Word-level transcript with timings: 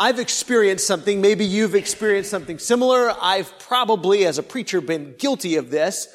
I've 0.00 0.20
experienced 0.20 0.86
something, 0.86 1.20
maybe 1.20 1.44
you've 1.44 1.74
experienced 1.74 2.30
something 2.30 2.60
similar. 2.60 3.12
I've 3.20 3.58
probably, 3.58 4.26
as 4.26 4.38
a 4.38 4.44
preacher, 4.44 4.80
been 4.80 5.16
guilty 5.18 5.56
of 5.56 5.70
this. 5.70 6.06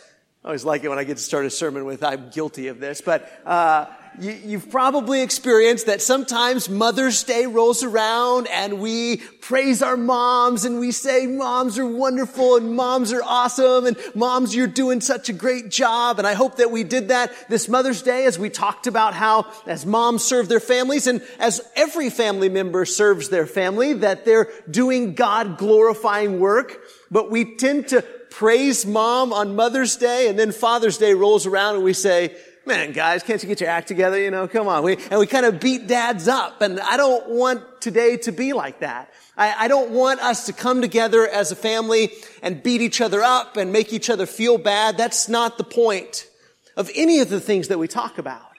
I 0.41 0.47
always 0.47 0.63
like 0.63 0.85
it 0.85 0.87
when 0.87 0.99
I 0.99 1.03
get 1.03 1.17
to 1.17 1.23
start 1.23 1.45
a 1.45 1.49
sermon 1.49 1.83
with, 1.83 2.01
I'm 2.01 2.29
guilty 2.29 2.69
of 2.69 2.79
this, 2.79 3.01
but, 3.01 3.29
uh, 3.45 3.87
you, 4.19 4.59
have 4.59 4.69
probably 4.69 5.21
experienced 5.21 5.87
that 5.87 6.01
sometimes 6.01 6.69
Mother's 6.69 7.23
Day 7.23 7.45
rolls 7.45 7.83
around 7.83 8.47
and 8.47 8.79
we 8.79 9.17
praise 9.17 9.81
our 9.81 9.97
moms 9.97 10.65
and 10.65 10.79
we 10.79 10.91
say 10.91 11.25
moms 11.27 11.79
are 11.79 11.85
wonderful 11.85 12.55
and 12.55 12.75
moms 12.75 13.11
are 13.11 13.23
awesome 13.23 13.85
and 13.85 13.97
moms 14.15 14.55
you're 14.55 14.67
doing 14.67 15.01
such 15.01 15.29
a 15.29 15.33
great 15.33 15.69
job. 15.69 16.19
And 16.19 16.27
I 16.27 16.33
hope 16.33 16.57
that 16.57 16.71
we 16.71 16.83
did 16.83 17.09
that 17.09 17.31
this 17.49 17.67
Mother's 17.67 18.01
Day 18.01 18.25
as 18.25 18.37
we 18.37 18.49
talked 18.49 18.87
about 18.87 19.13
how 19.13 19.47
as 19.65 19.85
moms 19.85 20.23
serve 20.23 20.47
their 20.47 20.59
families 20.59 21.07
and 21.07 21.21
as 21.39 21.61
every 21.75 22.09
family 22.09 22.49
member 22.49 22.85
serves 22.85 23.29
their 23.29 23.47
family 23.47 23.93
that 23.93 24.25
they're 24.25 24.49
doing 24.69 25.15
God 25.15 25.57
glorifying 25.57 26.39
work. 26.39 26.77
But 27.09 27.31
we 27.31 27.55
tend 27.55 27.89
to 27.89 28.01
praise 28.29 28.85
mom 28.85 29.31
on 29.31 29.55
Mother's 29.55 29.95
Day 29.95 30.27
and 30.27 30.37
then 30.37 30.51
Father's 30.51 30.97
Day 30.97 31.13
rolls 31.13 31.45
around 31.45 31.75
and 31.75 31.83
we 31.83 31.93
say, 31.93 32.35
man, 32.65 32.91
guys, 32.91 33.23
can't 33.23 33.41
you 33.41 33.47
get 33.47 33.61
your 33.61 33.69
act 33.69 33.87
together? 33.87 34.19
You 34.19 34.31
know, 34.31 34.47
come 34.47 34.67
on. 34.67 34.83
We, 34.83 34.97
and 35.09 35.19
we 35.19 35.27
kind 35.27 35.45
of 35.45 35.59
beat 35.59 35.87
dads 35.87 36.27
up. 36.27 36.61
And 36.61 36.79
I 36.79 36.97
don't 36.97 37.29
want 37.29 37.81
today 37.81 38.17
to 38.17 38.31
be 38.31 38.53
like 38.53 38.79
that. 38.79 39.11
I, 39.37 39.65
I 39.65 39.67
don't 39.67 39.91
want 39.91 40.21
us 40.21 40.45
to 40.45 40.53
come 40.53 40.81
together 40.81 41.27
as 41.27 41.51
a 41.51 41.55
family 41.55 42.11
and 42.41 42.63
beat 42.63 42.81
each 42.81 43.01
other 43.01 43.21
up 43.21 43.57
and 43.57 43.71
make 43.71 43.91
each 43.93 44.09
other 44.09 44.25
feel 44.25 44.57
bad. 44.57 44.97
That's 44.97 45.27
not 45.27 45.57
the 45.57 45.63
point 45.63 46.27
of 46.75 46.89
any 46.95 47.19
of 47.19 47.29
the 47.29 47.39
things 47.39 47.67
that 47.67 47.79
we 47.79 47.87
talk 47.87 48.17
about. 48.17 48.51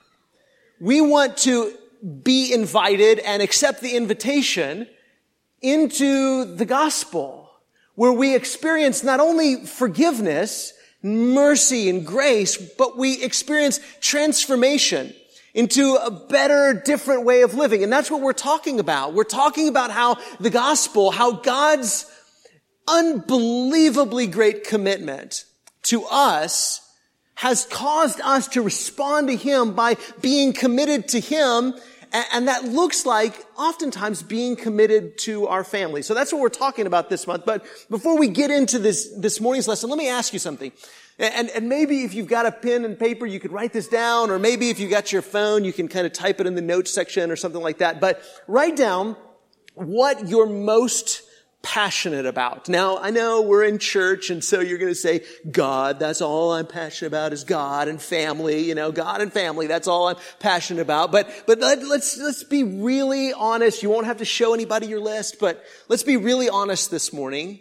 We 0.80 1.00
want 1.00 1.38
to 1.38 1.72
be 2.22 2.52
invited 2.52 3.18
and 3.20 3.42
accept 3.42 3.80
the 3.80 3.96
invitation 3.96 4.86
into 5.62 6.44
the 6.44 6.66
gospel 6.66 7.50
where 7.94 8.12
we 8.12 8.34
experience 8.34 9.02
not 9.02 9.20
only 9.20 9.64
forgiveness, 9.64 10.74
mercy 11.04 11.88
and 11.88 12.06
grace, 12.06 12.56
but 12.56 12.96
we 12.96 13.22
experience 13.22 13.78
transformation 14.00 15.14
into 15.52 15.94
a 15.94 16.10
better, 16.10 16.74
different 16.84 17.24
way 17.24 17.42
of 17.42 17.54
living. 17.54 17.84
And 17.84 17.92
that's 17.92 18.10
what 18.10 18.20
we're 18.20 18.32
talking 18.32 18.80
about. 18.80 19.14
We're 19.14 19.24
talking 19.24 19.68
about 19.68 19.92
how 19.92 20.16
the 20.40 20.50
gospel, 20.50 21.12
how 21.12 21.32
God's 21.32 22.10
unbelievably 22.88 24.26
great 24.28 24.64
commitment 24.64 25.44
to 25.84 26.04
us 26.04 26.80
has 27.36 27.66
caused 27.66 28.20
us 28.20 28.48
to 28.48 28.62
respond 28.62 29.28
to 29.28 29.36
Him 29.36 29.74
by 29.74 29.96
being 30.20 30.52
committed 30.52 31.08
to 31.08 31.20
Him 31.20 31.74
and 32.14 32.46
that 32.46 32.64
looks 32.64 33.04
like 33.04 33.44
oftentimes 33.58 34.22
being 34.22 34.54
committed 34.54 35.18
to 35.18 35.48
our 35.48 35.64
family. 35.64 36.00
So 36.00 36.14
that's 36.14 36.32
what 36.32 36.40
we're 36.40 36.48
talking 36.48 36.86
about 36.86 37.10
this 37.10 37.26
month. 37.26 37.44
But 37.44 37.66
before 37.90 38.16
we 38.16 38.28
get 38.28 38.52
into 38.52 38.78
this, 38.78 39.12
this 39.18 39.40
morning's 39.40 39.66
lesson, 39.66 39.90
let 39.90 39.98
me 39.98 40.08
ask 40.08 40.32
you 40.32 40.38
something. 40.38 40.70
And, 41.18 41.50
and 41.50 41.68
maybe 41.68 42.04
if 42.04 42.14
you've 42.14 42.28
got 42.28 42.46
a 42.46 42.52
pen 42.52 42.84
and 42.84 42.96
paper, 42.96 43.26
you 43.26 43.40
could 43.40 43.52
write 43.52 43.72
this 43.72 43.88
down, 43.88 44.30
or 44.30 44.38
maybe 44.38 44.70
if 44.70 44.78
you 44.78 44.88
got 44.88 45.12
your 45.12 45.22
phone, 45.22 45.64
you 45.64 45.72
can 45.72 45.88
kind 45.88 46.06
of 46.06 46.12
type 46.12 46.40
it 46.40 46.46
in 46.46 46.54
the 46.54 46.62
notes 46.62 46.92
section 46.92 47.30
or 47.32 47.36
something 47.36 47.62
like 47.62 47.78
that. 47.78 48.00
But 48.00 48.22
write 48.46 48.76
down 48.76 49.16
what 49.74 50.28
you're 50.28 50.48
most 50.48 51.22
passionate 51.64 52.26
about. 52.26 52.68
Now, 52.68 52.98
I 52.98 53.10
know 53.10 53.42
we're 53.42 53.64
in 53.64 53.78
church 53.78 54.30
and 54.30 54.44
so 54.44 54.60
you're 54.60 54.78
going 54.78 54.92
to 54.92 54.94
say, 54.94 55.22
God, 55.50 55.98
that's 55.98 56.20
all 56.20 56.52
I'm 56.52 56.66
passionate 56.66 57.08
about 57.08 57.32
is 57.32 57.42
God 57.42 57.88
and 57.88 58.00
family, 58.00 58.60
you 58.60 58.74
know, 58.74 58.92
God 58.92 59.22
and 59.22 59.32
family, 59.32 59.66
that's 59.66 59.88
all 59.88 60.08
I'm 60.08 60.16
passionate 60.38 60.82
about. 60.82 61.10
But, 61.10 61.28
but 61.46 61.58
let, 61.58 61.82
let's, 61.82 62.18
let's 62.18 62.44
be 62.44 62.62
really 62.62 63.32
honest. 63.32 63.82
You 63.82 63.88
won't 63.90 64.06
have 64.06 64.18
to 64.18 64.24
show 64.26 64.52
anybody 64.52 64.86
your 64.86 65.00
list, 65.00 65.40
but 65.40 65.64
let's 65.88 66.02
be 66.02 66.18
really 66.18 66.50
honest 66.50 66.90
this 66.90 67.12
morning. 67.12 67.60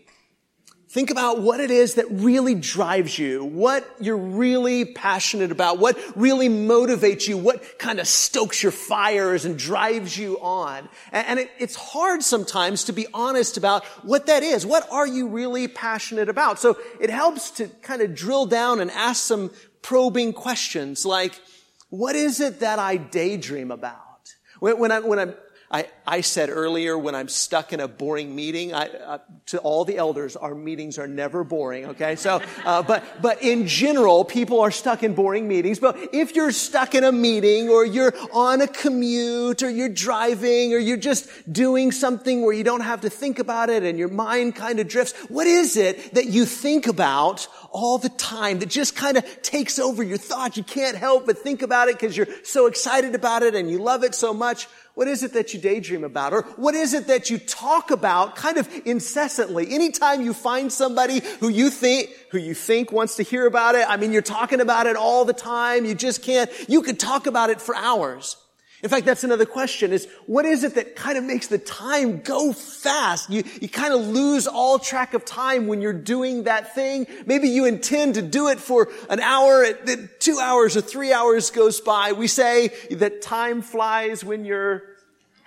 Think 0.93 1.09
about 1.09 1.39
what 1.39 1.59
it 1.59 1.71
is 1.71 1.95
that 1.95 2.05
really 2.11 2.53
drives 2.53 3.17
you, 3.17 3.43
what 3.43 3.83
you're 3.99 4.15
really 4.15 4.85
passionate 4.85 5.51
about, 5.51 5.79
what 5.79 5.97
really 6.15 6.49
motivates 6.49 7.27
you, 7.27 7.35
what 7.35 7.79
kind 7.79 7.99
of 7.99 8.07
stokes 8.07 8.61
your 8.61 8.71
fires 8.71 9.43
and 9.43 9.57
drives 9.57 10.15
you 10.15 10.39
on. 10.39 10.87
And 11.11 11.39
it, 11.39 11.49
it's 11.57 11.73
hard 11.73 12.21
sometimes 12.21 12.83
to 12.83 12.93
be 12.93 13.07
honest 13.11 13.57
about 13.57 13.83
what 14.03 14.27
that 14.27 14.43
is. 14.43 14.67
What 14.67 14.87
are 14.91 15.07
you 15.07 15.29
really 15.29 15.67
passionate 15.67 16.29
about? 16.29 16.59
So 16.59 16.77
it 17.01 17.09
helps 17.09 17.49
to 17.51 17.69
kind 17.81 18.03
of 18.03 18.13
drill 18.13 18.45
down 18.45 18.79
and 18.79 18.91
ask 18.91 19.23
some 19.23 19.49
probing 19.81 20.31
questions 20.31 21.07
like, 21.07 21.41
what 21.89 22.15
is 22.15 22.39
it 22.39 22.59
that 22.59 22.77
I 22.77 22.97
daydream 22.97 23.71
about? 23.71 24.31
When, 24.59 24.77
when, 24.77 24.91
I, 24.91 24.99
when 24.99 25.17
I'm 25.17 25.33
I, 25.73 25.87
I 26.05 26.21
said 26.21 26.49
earlier 26.49 26.97
when 26.97 27.15
I'm 27.15 27.29
stuck 27.29 27.71
in 27.71 27.79
a 27.79 27.87
boring 27.87 28.35
meeting, 28.35 28.73
I, 28.73 28.87
uh, 28.87 29.17
to 29.47 29.59
all 29.59 29.85
the 29.85 29.97
elders, 29.97 30.35
our 30.35 30.53
meetings 30.53 30.97
are 30.97 31.07
never 31.07 31.43
boring, 31.43 31.85
okay? 31.85 32.15
So, 32.15 32.41
uh, 32.65 32.83
but, 32.83 33.03
but 33.21 33.41
in 33.41 33.67
general, 33.67 34.25
people 34.25 34.59
are 34.61 34.71
stuck 34.71 35.03
in 35.03 35.13
boring 35.13 35.47
meetings. 35.47 35.79
But 35.79 35.97
if 36.13 36.35
you're 36.35 36.51
stuck 36.51 36.93
in 36.93 37.03
a 37.03 37.11
meeting 37.11 37.69
or 37.69 37.85
you're 37.85 38.13
on 38.33 38.61
a 38.61 38.67
commute 38.67 39.63
or 39.63 39.69
you're 39.69 39.89
driving 39.89 40.73
or 40.73 40.77
you're 40.77 40.97
just 40.97 41.29
doing 41.51 41.91
something 41.91 42.41
where 42.41 42.53
you 42.53 42.63
don't 42.65 42.81
have 42.81 43.01
to 43.01 43.09
think 43.09 43.39
about 43.39 43.69
it 43.69 43.83
and 43.83 43.97
your 43.97 44.09
mind 44.09 44.55
kind 44.55 44.79
of 44.79 44.87
drifts, 44.87 45.13
what 45.29 45.47
is 45.47 45.77
it 45.77 46.15
that 46.15 46.25
you 46.25 46.45
think 46.45 46.87
about 46.87 47.47
all 47.71 47.97
the 47.97 48.09
time 48.09 48.59
that 48.59 48.69
just 48.69 48.95
kind 48.95 49.15
of 49.15 49.41
takes 49.41 49.79
over 49.79 50.03
your 50.03 50.17
thoughts? 50.17 50.57
You 50.57 50.63
can't 50.63 50.97
help 50.97 51.27
but 51.27 51.37
think 51.37 51.61
about 51.61 51.87
it 51.87 51.95
because 51.95 52.17
you're 52.17 52.27
so 52.43 52.67
excited 52.67 53.15
about 53.15 53.43
it 53.43 53.55
and 53.55 53.69
you 53.69 53.79
love 53.79 54.03
it 54.03 54.15
so 54.15 54.33
much. 54.33 54.67
What 54.95 55.07
is 55.07 55.23
it 55.23 55.33
that 55.33 55.53
you 55.53 55.59
daydream 55.59 55.92
about? 56.01 56.33
Or 56.33 56.43
what 56.55 56.75
is 56.75 56.93
it 56.93 57.07
that 57.07 57.29
you 57.29 57.37
talk 57.37 57.91
about 57.91 58.35
kind 58.35 58.57
of 58.57 58.69
incessantly? 58.85 59.73
Anytime 59.73 60.21
you 60.21 60.33
find 60.33 60.71
somebody 60.71 61.21
who 61.39 61.49
you 61.49 61.69
think, 61.69 62.09
who 62.31 62.37
you 62.37 62.53
think 62.53 62.91
wants 62.91 63.17
to 63.17 63.23
hear 63.23 63.45
about 63.45 63.75
it, 63.75 63.85
I 63.87 63.97
mean, 63.97 64.13
you're 64.13 64.21
talking 64.21 64.61
about 64.61 64.87
it 64.87 64.95
all 64.95 65.25
the 65.25 65.33
time. 65.33 65.85
You 65.85 65.93
just 65.93 66.23
can't, 66.23 66.49
you 66.69 66.81
could 66.81 66.99
talk 66.99 67.27
about 67.27 67.49
it 67.49 67.61
for 67.61 67.75
hours. 67.75 68.37
In 68.83 68.89
fact, 68.89 69.05
that's 69.05 69.23
another 69.23 69.45
question 69.45 69.93
is 69.93 70.09
what 70.25 70.43
is 70.43 70.65
it 70.65 70.75
that 70.75 70.97
kind 70.97 71.17
of 71.17 71.23
makes 71.23 71.47
the 71.47 71.57
time 71.57 72.19
go 72.19 72.51
fast? 72.51 73.29
You, 73.29 73.43
you 73.61 73.69
kind 73.69 73.93
of 73.93 74.01
lose 74.01 74.45
all 74.45 74.77
track 74.77 75.13
of 75.13 75.23
time 75.23 75.67
when 75.67 75.81
you're 75.81 75.93
doing 75.93 76.43
that 76.43 76.75
thing. 76.75 77.07
Maybe 77.25 77.47
you 77.47 77.63
intend 77.63 78.15
to 78.15 78.21
do 78.21 78.49
it 78.49 78.59
for 78.59 78.89
an 79.09 79.21
hour, 79.21 79.71
two 80.19 80.37
hours 80.37 80.75
or 80.75 80.81
three 80.81 81.13
hours 81.13 81.49
goes 81.49 81.79
by. 81.79 82.11
We 82.11 82.27
say 82.27 82.71
that 82.91 83.21
time 83.21 83.61
flies 83.61 84.21
when 84.21 84.43
you're 84.43 84.83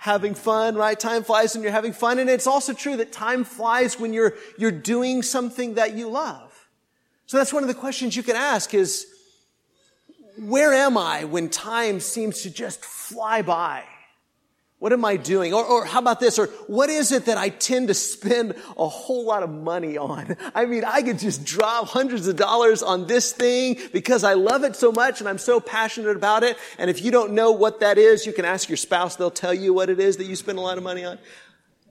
having 0.07 0.33
fun, 0.33 0.75
right? 0.75 0.99
Time 0.99 1.23
flies 1.23 1.53
when 1.53 1.61
you're 1.61 1.71
having 1.71 1.93
fun. 1.93 2.17
And 2.17 2.29
it's 2.29 2.47
also 2.47 2.73
true 2.73 2.97
that 2.97 3.11
time 3.11 3.43
flies 3.43 3.99
when 3.99 4.13
you're, 4.13 4.33
you're 4.57 4.71
doing 4.71 5.21
something 5.21 5.75
that 5.75 5.95
you 5.95 6.09
love. 6.09 6.69
So 7.27 7.37
that's 7.37 7.53
one 7.53 7.61
of 7.61 7.67
the 7.67 7.75
questions 7.75 8.15
you 8.15 8.23
can 8.23 8.35
ask 8.35 8.73
is, 8.73 9.05
where 10.39 10.73
am 10.73 10.97
I 10.97 11.25
when 11.25 11.49
time 11.49 11.99
seems 11.99 12.41
to 12.43 12.49
just 12.49 12.83
fly 12.83 13.41
by? 13.41 13.83
What 14.79 14.93
am 14.93 15.03
I 15.05 15.17
doing? 15.17 15.55
Or, 15.55 15.65
or 15.65 15.85
how 15.85 15.99
about 15.99 16.19
this? 16.19 16.37
Or 16.37 16.47
what 16.67 16.91
is 16.91 17.11
it 17.11 17.25
that 17.25 17.37
I 17.37 17.49
tend 17.49 17.87
to 17.87 17.95
spend 17.95 18.53
a 18.77 18.87
whole 18.87 19.25
lot 19.25 19.41
of 19.41 19.49
money 19.49 19.97
on? 19.97 20.37
I 20.53 20.65
mean, 20.65 20.83
I 20.85 21.01
could 21.01 21.17
just 21.17 21.43
drop 21.43 21.87
hundreds 21.87 22.27
of 22.27 22.35
dollars 22.35 22.83
on 22.83 23.07
this 23.07 23.31
thing 23.31 23.79
because 23.91 24.23
I 24.23 24.35
love 24.35 24.63
it 24.63 24.75
so 24.75 24.91
much 24.91 25.19
and 25.19 25.27
I'm 25.27 25.39
so 25.39 25.59
passionate 25.59 26.15
about 26.15 26.43
it. 26.43 26.57
And 26.77 26.91
if 26.91 27.01
you 27.01 27.09
don't 27.09 27.33
know 27.33 27.53
what 27.53 27.79
that 27.79 27.97
is, 27.97 28.27
you 28.27 28.33
can 28.33 28.45
ask 28.45 28.69
your 28.69 28.77
spouse. 28.77 29.15
They'll 29.15 29.31
tell 29.31 29.53
you 29.53 29.73
what 29.73 29.89
it 29.89 29.99
is 29.99 30.17
that 30.17 30.25
you 30.25 30.35
spend 30.35 30.59
a 30.59 30.61
lot 30.61 30.77
of 30.77 30.83
money 30.83 31.03
on. 31.03 31.17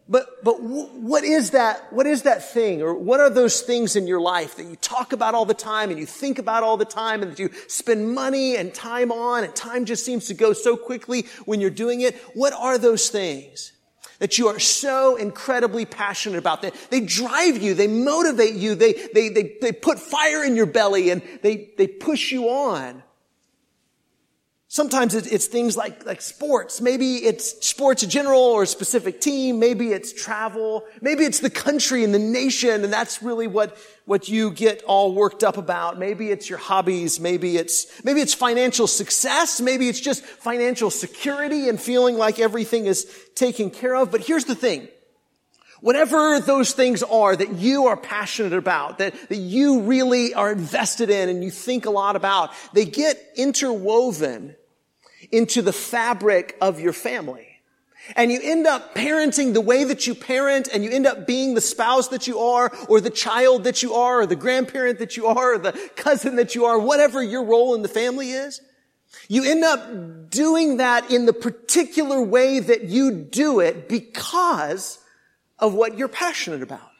But, 0.08 0.44
but 0.44 0.62
what 0.62 1.24
is 1.24 1.50
that, 1.50 1.92
what 1.92 2.06
is 2.06 2.22
that 2.22 2.52
thing? 2.52 2.80
Or 2.80 2.94
what 2.94 3.18
are 3.18 3.28
those 3.28 3.62
things 3.62 3.96
in 3.96 4.06
your 4.06 4.20
life 4.20 4.56
that 4.56 4.66
you 4.66 4.76
talk 4.76 5.12
about 5.12 5.34
all 5.34 5.44
the 5.44 5.54
time 5.54 5.90
and 5.90 5.98
you 5.98 6.06
think 6.06 6.38
about 6.38 6.62
all 6.62 6.76
the 6.76 6.84
time 6.84 7.22
and 7.22 7.32
that 7.32 7.40
you 7.40 7.50
spend 7.66 8.14
money 8.14 8.56
and 8.56 8.72
time 8.72 9.10
on 9.10 9.42
and 9.42 9.54
time 9.54 9.84
just 9.84 10.04
seems 10.04 10.26
to 10.26 10.34
go 10.34 10.52
so 10.52 10.76
quickly 10.76 11.26
when 11.44 11.60
you're 11.60 11.70
doing 11.70 12.02
it? 12.02 12.14
What 12.34 12.52
are 12.52 12.78
those 12.78 13.08
things? 13.08 13.72
That 14.20 14.38
you 14.38 14.46
are 14.46 14.60
so 14.60 15.16
incredibly 15.16 15.84
passionate 15.84 16.38
about. 16.38 16.62
They, 16.62 16.70
they 16.90 17.00
drive 17.00 17.60
you, 17.60 17.74
they 17.74 17.88
motivate 17.88 18.54
you, 18.54 18.76
they, 18.76 18.92
they, 19.12 19.28
they, 19.28 19.56
they 19.60 19.72
put 19.72 19.98
fire 19.98 20.44
in 20.44 20.54
your 20.54 20.66
belly 20.66 21.10
and 21.10 21.20
they, 21.42 21.72
they 21.76 21.88
push 21.88 22.30
you 22.30 22.48
on. 22.48 23.02
Sometimes 24.76 25.14
it's 25.14 25.46
things 25.46 25.74
like, 25.74 26.04
like 26.04 26.20
sports. 26.20 26.82
Maybe 26.82 27.14
it's 27.24 27.66
sports 27.66 28.02
in 28.02 28.10
general 28.10 28.42
or 28.42 28.64
a 28.64 28.66
specific 28.66 29.22
team. 29.22 29.58
Maybe 29.58 29.90
it's 29.90 30.12
travel. 30.12 30.84
Maybe 31.00 31.24
it's 31.24 31.40
the 31.40 31.48
country 31.48 32.04
and 32.04 32.12
the 32.12 32.18
nation. 32.18 32.84
And 32.84 32.92
that's 32.92 33.22
really 33.22 33.46
what, 33.46 33.74
what 34.04 34.28
you 34.28 34.50
get 34.50 34.82
all 34.82 35.14
worked 35.14 35.42
up 35.42 35.56
about. 35.56 35.98
Maybe 35.98 36.30
it's 36.30 36.50
your 36.50 36.58
hobbies. 36.58 37.18
Maybe 37.18 37.56
it's, 37.56 37.86
maybe 38.04 38.20
it's 38.20 38.34
financial 38.34 38.86
success. 38.86 39.62
Maybe 39.62 39.88
it's 39.88 39.98
just 39.98 40.22
financial 40.22 40.90
security 40.90 41.70
and 41.70 41.80
feeling 41.80 42.18
like 42.18 42.38
everything 42.38 42.84
is 42.84 43.10
taken 43.34 43.70
care 43.70 43.96
of. 43.96 44.10
But 44.10 44.20
here's 44.20 44.44
the 44.44 44.54
thing. 44.54 44.88
Whatever 45.80 46.38
those 46.38 46.72
things 46.72 47.02
are 47.02 47.34
that 47.34 47.54
you 47.54 47.86
are 47.86 47.96
passionate 47.96 48.52
about, 48.52 48.98
that, 48.98 49.14
that 49.30 49.36
you 49.36 49.80
really 49.84 50.34
are 50.34 50.52
invested 50.52 51.08
in 51.08 51.30
and 51.30 51.42
you 51.42 51.50
think 51.50 51.86
a 51.86 51.90
lot 51.90 52.14
about, 52.14 52.50
they 52.74 52.84
get 52.84 53.18
interwoven 53.36 54.54
into 55.32 55.62
the 55.62 55.72
fabric 55.72 56.56
of 56.60 56.80
your 56.80 56.92
family. 56.92 57.56
And 58.14 58.30
you 58.30 58.38
end 58.40 58.66
up 58.66 58.94
parenting 58.94 59.52
the 59.52 59.60
way 59.60 59.82
that 59.82 60.06
you 60.06 60.14
parent 60.14 60.68
and 60.72 60.84
you 60.84 60.90
end 60.90 61.06
up 61.06 61.26
being 61.26 61.54
the 61.54 61.60
spouse 61.60 62.08
that 62.08 62.26
you 62.26 62.38
are 62.38 62.70
or 62.88 63.00
the 63.00 63.10
child 63.10 63.64
that 63.64 63.82
you 63.82 63.94
are 63.94 64.20
or 64.20 64.26
the 64.26 64.36
grandparent 64.36 65.00
that 65.00 65.16
you 65.16 65.26
are 65.26 65.54
or 65.54 65.58
the 65.58 65.72
cousin 65.96 66.36
that 66.36 66.54
you 66.54 66.66
are, 66.66 66.78
whatever 66.78 67.22
your 67.22 67.42
role 67.42 67.74
in 67.74 67.82
the 67.82 67.88
family 67.88 68.30
is. 68.30 68.60
You 69.28 69.44
end 69.44 69.64
up 69.64 70.30
doing 70.30 70.76
that 70.76 71.10
in 71.10 71.26
the 71.26 71.32
particular 71.32 72.22
way 72.22 72.60
that 72.60 72.84
you 72.84 73.10
do 73.12 73.60
it 73.60 73.88
because 73.88 74.98
of 75.58 75.74
what 75.74 75.98
you're 75.98 76.08
passionate 76.08 76.62
about. 76.62 76.90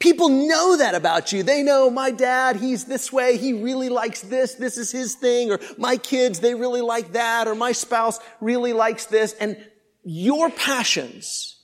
People 0.00 0.30
know 0.30 0.78
that 0.78 0.94
about 0.94 1.30
you. 1.30 1.42
They 1.42 1.62
know 1.62 1.90
my 1.90 2.10
dad, 2.10 2.56
he's 2.56 2.86
this 2.86 3.12
way. 3.12 3.36
He 3.36 3.52
really 3.52 3.90
likes 3.90 4.22
this. 4.22 4.54
This 4.54 4.78
is 4.78 4.90
his 4.90 5.14
thing. 5.14 5.52
Or 5.52 5.60
my 5.78 5.98
kids, 5.98 6.40
they 6.40 6.54
really 6.54 6.80
like 6.80 7.12
that. 7.12 7.46
Or 7.46 7.54
my 7.54 7.72
spouse 7.72 8.18
really 8.40 8.72
likes 8.72 9.04
this. 9.04 9.34
And 9.34 9.62
your 10.02 10.50
passions 10.50 11.56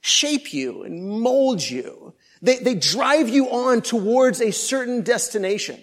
shape 0.00 0.52
you 0.52 0.82
and 0.82 1.20
mold 1.20 1.62
you. 1.62 2.14
They, 2.42 2.56
they 2.56 2.74
drive 2.74 3.28
you 3.28 3.48
on 3.48 3.82
towards 3.82 4.40
a 4.40 4.50
certain 4.50 5.02
destination. 5.02 5.82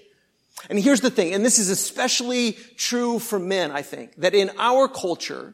And 0.70 0.80
here's 0.80 1.02
the 1.02 1.10
thing, 1.10 1.34
and 1.34 1.46
this 1.46 1.60
is 1.60 1.70
especially 1.70 2.54
true 2.76 3.20
for 3.20 3.40
men, 3.40 3.72
I 3.72 3.82
think, 3.82 4.16
that 4.18 4.34
in 4.34 4.52
our 4.58 4.88
culture, 4.88 5.54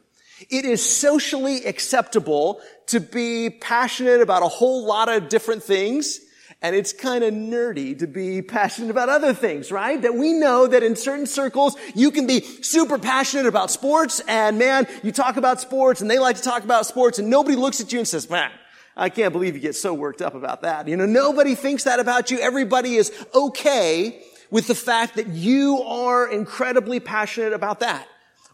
it 0.49 0.63
is 0.63 0.83
socially 0.83 1.65
acceptable 1.65 2.61
to 2.87 2.99
be 2.99 3.49
passionate 3.49 4.21
about 4.21 4.43
a 4.43 4.47
whole 4.47 4.85
lot 4.85 5.09
of 5.09 5.27
different 5.27 5.63
things. 5.63 6.19
And 6.63 6.75
it's 6.75 6.93
kind 6.93 7.23
of 7.23 7.33
nerdy 7.33 7.97
to 7.99 8.07
be 8.07 8.43
passionate 8.43 8.91
about 8.91 9.09
other 9.09 9.33
things, 9.33 9.71
right? 9.71 9.99
That 9.99 10.13
we 10.13 10.33
know 10.33 10.67
that 10.67 10.83
in 10.83 10.95
certain 10.95 11.25
circles, 11.25 11.75
you 11.95 12.11
can 12.11 12.27
be 12.27 12.41
super 12.41 12.99
passionate 12.99 13.47
about 13.47 13.71
sports 13.71 14.21
and 14.27 14.59
man, 14.59 14.87
you 15.01 15.11
talk 15.11 15.37
about 15.37 15.59
sports 15.59 16.01
and 16.01 16.11
they 16.11 16.19
like 16.19 16.35
to 16.35 16.43
talk 16.43 16.63
about 16.63 16.85
sports 16.85 17.17
and 17.17 17.31
nobody 17.31 17.55
looks 17.55 17.81
at 17.81 17.91
you 17.91 17.97
and 17.97 18.07
says, 18.07 18.29
man, 18.29 18.51
I 18.95 19.09
can't 19.09 19.33
believe 19.33 19.55
you 19.55 19.61
get 19.61 19.75
so 19.75 19.93
worked 19.93 20.21
up 20.21 20.35
about 20.35 20.61
that. 20.61 20.87
You 20.87 20.97
know, 20.97 21.07
nobody 21.07 21.55
thinks 21.55 21.85
that 21.85 21.99
about 21.99 22.29
you. 22.29 22.39
Everybody 22.39 22.95
is 22.95 23.11
okay 23.33 24.21
with 24.51 24.67
the 24.67 24.75
fact 24.75 25.15
that 25.15 25.29
you 25.29 25.81
are 25.81 26.29
incredibly 26.29 26.99
passionate 26.99 27.53
about 27.53 27.79
that 27.79 28.07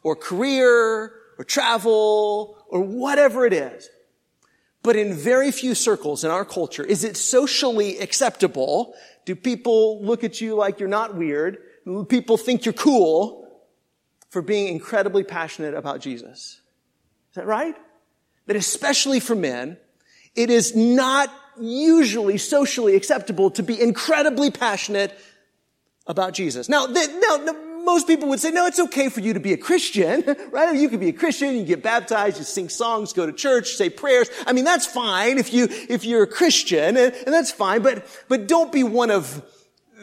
or 0.03 0.15
career 0.15 1.11
or 1.37 1.43
travel 1.43 2.57
or 2.69 2.81
whatever 2.81 3.45
it 3.45 3.51
is. 3.51 3.89
But 4.87 4.95
in 4.95 5.13
very 5.13 5.51
few 5.51 5.75
circles 5.75 6.23
in 6.23 6.31
our 6.31 6.45
culture 6.45 6.81
is 6.81 7.03
it 7.03 7.17
socially 7.17 7.99
acceptable. 7.99 8.95
Do 9.25 9.35
people 9.35 10.01
look 10.01 10.23
at 10.23 10.39
you 10.39 10.55
like 10.55 10.79
you're 10.79 10.87
not 10.87 11.13
weird? 11.13 11.57
Do 11.83 12.05
people 12.05 12.37
think 12.37 12.63
you're 12.63 12.71
cool 12.71 13.51
for 14.29 14.41
being 14.41 14.69
incredibly 14.69 15.25
passionate 15.25 15.73
about 15.73 15.99
Jesus? 15.99 16.61
Is 17.31 17.35
that 17.35 17.45
right? 17.45 17.75
That 18.45 18.55
especially 18.55 19.19
for 19.19 19.35
men, 19.35 19.75
it 20.35 20.49
is 20.49 20.73
not 20.73 21.33
usually 21.59 22.37
socially 22.37 22.95
acceptable 22.95 23.51
to 23.51 23.63
be 23.63 23.77
incredibly 23.81 24.51
passionate 24.51 25.11
about 26.05 26.31
Jesus. 26.31 26.69
Now, 26.69 26.85
now, 26.85 27.55
most 27.87 28.05
people 28.05 28.27
would 28.27 28.41
say, 28.41 28.51
no, 28.51 28.67
it's 28.67 28.79
okay 28.79 29.07
for 29.07 29.21
you 29.21 29.33
to 29.33 29.39
be 29.39 29.53
a 29.53 29.57
Christian, 29.57 30.23
right? 30.51 30.75
You 30.75 30.89
can 30.89 30.99
be 30.99 31.07
a 31.07 31.13
Christian, 31.13 31.55
you 31.55 31.63
get 31.63 31.81
baptized, 31.81 32.37
you 32.37 32.43
sing 32.43 32.67
songs, 32.67 33.13
go 33.13 33.25
to 33.25 33.31
church, 33.31 33.69
say 33.69 33.89
prayers. 33.89 34.29
I 34.45 34.51
mean, 34.51 34.65
that's 34.65 34.85
fine 34.85 35.37
if 35.37 35.53
you, 35.53 35.69
if 35.69 36.03
you're 36.03 36.23
a 36.23 36.27
Christian, 36.27 36.97
and, 36.97 37.13
and 37.13 37.33
that's 37.33 37.49
fine, 37.49 37.81
but, 37.81 38.05
but 38.27 38.45
don't 38.45 38.73
be 38.73 38.83
one 38.83 39.09
of 39.09 39.41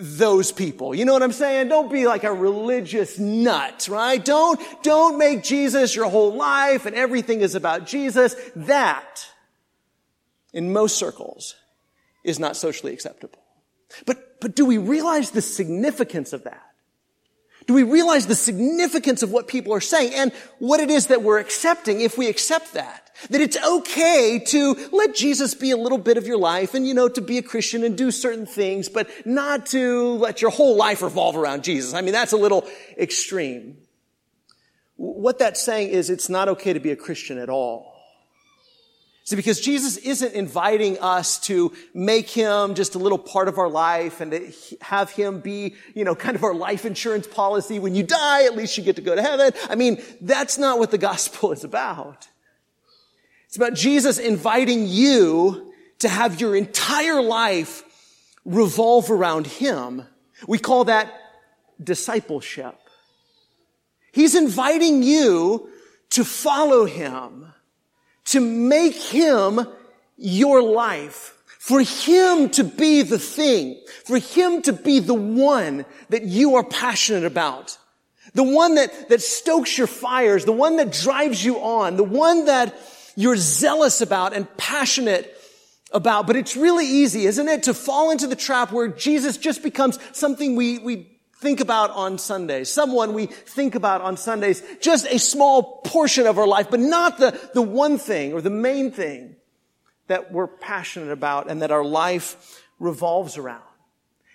those 0.00 0.50
people. 0.50 0.94
You 0.94 1.04
know 1.04 1.12
what 1.12 1.22
I'm 1.22 1.30
saying? 1.30 1.68
Don't 1.68 1.92
be 1.92 2.06
like 2.06 2.24
a 2.24 2.32
religious 2.32 3.18
nut, 3.18 3.86
right? 3.90 4.24
Don't, 4.24 4.58
don't 4.82 5.18
make 5.18 5.44
Jesus 5.44 5.94
your 5.94 6.08
whole 6.08 6.32
life 6.34 6.86
and 6.86 6.96
everything 6.96 7.42
is 7.42 7.54
about 7.54 7.86
Jesus. 7.86 8.34
That, 8.56 9.26
in 10.54 10.72
most 10.72 10.96
circles, 10.96 11.54
is 12.24 12.40
not 12.40 12.56
socially 12.56 12.94
acceptable. 12.94 13.40
But, 14.06 14.40
but 14.40 14.56
do 14.56 14.64
we 14.64 14.78
realize 14.78 15.32
the 15.32 15.42
significance 15.42 16.32
of 16.32 16.44
that? 16.44 16.73
Do 17.66 17.74
we 17.74 17.82
realize 17.82 18.26
the 18.26 18.34
significance 18.34 19.22
of 19.22 19.30
what 19.30 19.48
people 19.48 19.72
are 19.72 19.80
saying 19.80 20.12
and 20.14 20.32
what 20.58 20.80
it 20.80 20.90
is 20.90 21.06
that 21.06 21.22
we're 21.22 21.38
accepting 21.38 22.00
if 22.00 22.18
we 22.18 22.28
accept 22.28 22.74
that? 22.74 23.10
That 23.30 23.40
it's 23.40 23.56
okay 23.56 24.38
to 24.48 24.88
let 24.92 25.14
Jesus 25.14 25.54
be 25.54 25.70
a 25.70 25.76
little 25.76 25.98
bit 25.98 26.18
of 26.18 26.26
your 26.26 26.36
life 26.36 26.74
and, 26.74 26.86
you 26.86 26.92
know, 26.92 27.08
to 27.08 27.20
be 27.20 27.38
a 27.38 27.42
Christian 27.42 27.84
and 27.84 27.96
do 27.96 28.10
certain 28.10 28.44
things, 28.44 28.88
but 28.88 29.08
not 29.24 29.66
to 29.66 30.14
let 30.14 30.42
your 30.42 30.50
whole 30.50 30.76
life 30.76 31.00
revolve 31.00 31.36
around 31.36 31.64
Jesus. 31.64 31.94
I 31.94 32.02
mean, 32.02 32.12
that's 32.12 32.32
a 32.32 32.36
little 32.36 32.68
extreme. 32.98 33.78
What 34.96 35.38
that's 35.38 35.62
saying 35.62 35.88
is 35.88 36.10
it's 36.10 36.28
not 36.28 36.48
okay 36.48 36.72
to 36.72 36.80
be 36.80 36.90
a 36.90 36.96
Christian 36.96 37.38
at 37.38 37.48
all. 37.48 37.93
See, 39.26 39.36
because 39.36 39.58
Jesus 39.58 39.96
isn't 39.96 40.34
inviting 40.34 40.98
us 40.98 41.38
to 41.40 41.72
make 41.94 42.28
him 42.28 42.74
just 42.74 42.94
a 42.94 42.98
little 42.98 43.18
part 43.18 43.48
of 43.48 43.56
our 43.56 43.70
life 43.70 44.20
and 44.20 44.32
to 44.32 44.52
have 44.82 45.10
him 45.10 45.40
be, 45.40 45.76
you 45.94 46.04
know, 46.04 46.14
kind 46.14 46.36
of 46.36 46.44
our 46.44 46.54
life 46.54 46.84
insurance 46.84 47.26
policy. 47.26 47.78
When 47.78 47.94
you 47.94 48.02
die, 48.02 48.44
at 48.44 48.54
least 48.54 48.76
you 48.76 48.84
get 48.84 48.96
to 48.96 49.02
go 49.02 49.14
to 49.14 49.22
heaven. 49.22 49.52
I 49.70 49.76
mean, 49.76 50.02
that's 50.20 50.58
not 50.58 50.78
what 50.78 50.90
the 50.90 50.98
gospel 50.98 51.52
is 51.52 51.64
about. 51.64 52.28
It's 53.46 53.56
about 53.56 53.72
Jesus 53.74 54.18
inviting 54.18 54.86
you 54.86 55.72
to 56.00 56.08
have 56.08 56.38
your 56.38 56.54
entire 56.54 57.22
life 57.22 57.82
revolve 58.44 59.10
around 59.10 59.46
him. 59.46 60.02
We 60.46 60.58
call 60.58 60.84
that 60.84 61.10
discipleship. 61.82 62.76
He's 64.12 64.34
inviting 64.34 65.02
you 65.02 65.70
to 66.10 66.24
follow 66.24 66.84
him 66.84 67.54
to 68.34 68.40
make 68.40 68.94
him 68.94 69.60
your 70.16 70.60
life, 70.60 71.40
for 71.58 71.80
him 71.80 72.50
to 72.50 72.64
be 72.64 73.02
the 73.02 73.18
thing, 73.18 73.80
for 74.04 74.18
him 74.18 74.60
to 74.62 74.72
be 74.72 74.98
the 74.98 75.14
one 75.14 75.84
that 76.08 76.24
you 76.24 76.56
are 76.56 76.64
passionate 76.64 77.24
about. 77.24 77.78
The 78.34 78.42
one 78.42 78.74
that, 78.74 79.08
that 79.08 79.22
stokes 79.22 79.78
your 79.78 79.86
fires, 79.86 80.44
the 80.44 80.52
one 80.52 80.76
that 80.76 80.90
drives 80.90 81.44
you 81.44 81.58
on, 81.58 81.96
the 81.96 82.02
one 82.02 82.46
that 82.46 82.74
you're 83.14 83.36
zealous 83.36 84.00
about 84.00 84.34
and 84.34 84.48
passionate 84.56 85.32
about. 85.92 86.26
But 86.26 86.34
it's 86.34 86.56
really 86.56 86.86
easy, 86.86 87.26
isn't 87.26 87.48
it, 87.48 87.62
to 87.64 87.74
fall 87.74 88.10
into 88.10 88.26
the 88.26 88.34
trap 88.34 88.72
where 88.72 88.88
Jesus 88.88 89.36
just 89.36 89.62
becomes 89.62 90.00
something 90.12 90.56
we, 90.56 90.80
we 90.80 91.13
think 91.44 91.60
about 91.60 91.90
on 91.90 92.16
Sundays, 92.16 92.70
someone 92.70 93.12
we 93.12 93.26
think 93.26 93.74
about 93.74 94.00
on 94.00 94.16
Sundays, 94.16 94.62
just 94.80 95.06
a 95.06 95.18
small 95.18 95.82
portion 95.84 96.26
of 96.26 96.38
our 96.38 96.46
life, 96.46 96.70
but 96.70 96.80
not 96.80 97.18
the, 97.18 97.38
the 97.52 97.60
one 97.60 97.98
thing 97.98 98.32
or 98.32 98.40
the 98.40 98.48
main 98.48 98.90
thing 98.90 99.36
that 100.06 100.32
we're 100.32 100.46
passionate 100.46 101.10
about 101.10 101.50
and 101.50 101.60
that 101.60 101.70
our 101.70 101.84
life 101.84 102.62
revolves 102.78 103.36
around. 103.36 103.73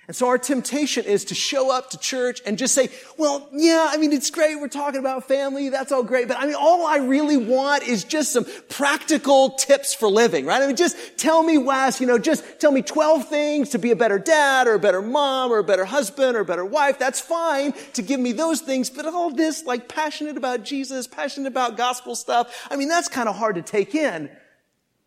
And 0.09 0.15
so 0.15 0.27
our 0.27 0.39
temptation 0.39 1.05
is 1.05 1.25
to 1.25 1.35
show 1.35 1.71
up 1.71 1.91
to 1.91 1.97
church 1.99 2.41
and 2.43 2.57
just 2.57 2.73
say, 2.73 2.89
well, 3.19 3.47
yeah, 3.53 3.89
I 3.91 3.97
mean, 3.97 4.11
it's 4.11 4.31
great. 4.31 4.59
We're 4.59 4.67
talking 4.67 4.99
about 4.99 5.27
family. 5.27 5.69
That's 5.69 5.91
all 5.91 6.01
great. 6.01 6.27
But 6.27 6.37
I 6.39 6.47
mean, 6.47 6.55
all 6.55 6.87
I 6.87 6.97
really 6.97 7.37
want 7.37 7.83
is 7.83 8.05
just 8.05 8.33
some 8.33 8.47
practical 8.69 9.51
tips 9.51 9.93
for 9.93 10.07
living, 10.07 10.47
right? 10.47 10.63
I 10.63 10.65
mean, 10.65 10.77
just 10.77 10.97
tell 11.19 11.43
me, 11.43 11.59
Wes, 11.59 12.01
you 12.01 12.07
know, 12.07 12.17
just 12.17 12.43
tell 12.59 12.71
me 12.71 12.81
12 12.81 13.27
things 13.27 13.69
to 13.69 13.77
be 13.77 13.91
a 13.91 13.95
better 13.95 14.17
dad 14.17 14.65
or 14.65 14.73
a 14.73 14.79
better 14.79 15.03
mom 15.03 15.51
or 15.51 15.59
a 15.59 15.63
better 15.63 15.85
husband 15.85 16.35
or 16.35 16.39
a 16.39 16.45
better 16.45 16.65
wife. 16.65 16.97
That's 16.97 17.19
fine 17.19 17.75
to 17.93 18.01
give 18.01 18.19
me 18.19 18.31
those 18.31 18.61
things. 18.61 18.89
But 18.89 19.05
all 19.05 19.29
this, 19.29 19.63
like 19.65 19.87
passionate 19.87 20.37
about 20.37 20.63
Jesus, 20.63 21.05
passionate 21.05 21.49
about 21.49 21.77
gospel 21.77 22.15
stuff. 22.15 22.67
I 22.71 22.77
mean, 22.77 22.89
that's 22.89 23.09
kind 23.09 23.29
of 23.29 23.35
hard 23.35 23.57
to 23.57 23.61
take 23.61 23.93
in. 23.93 24.31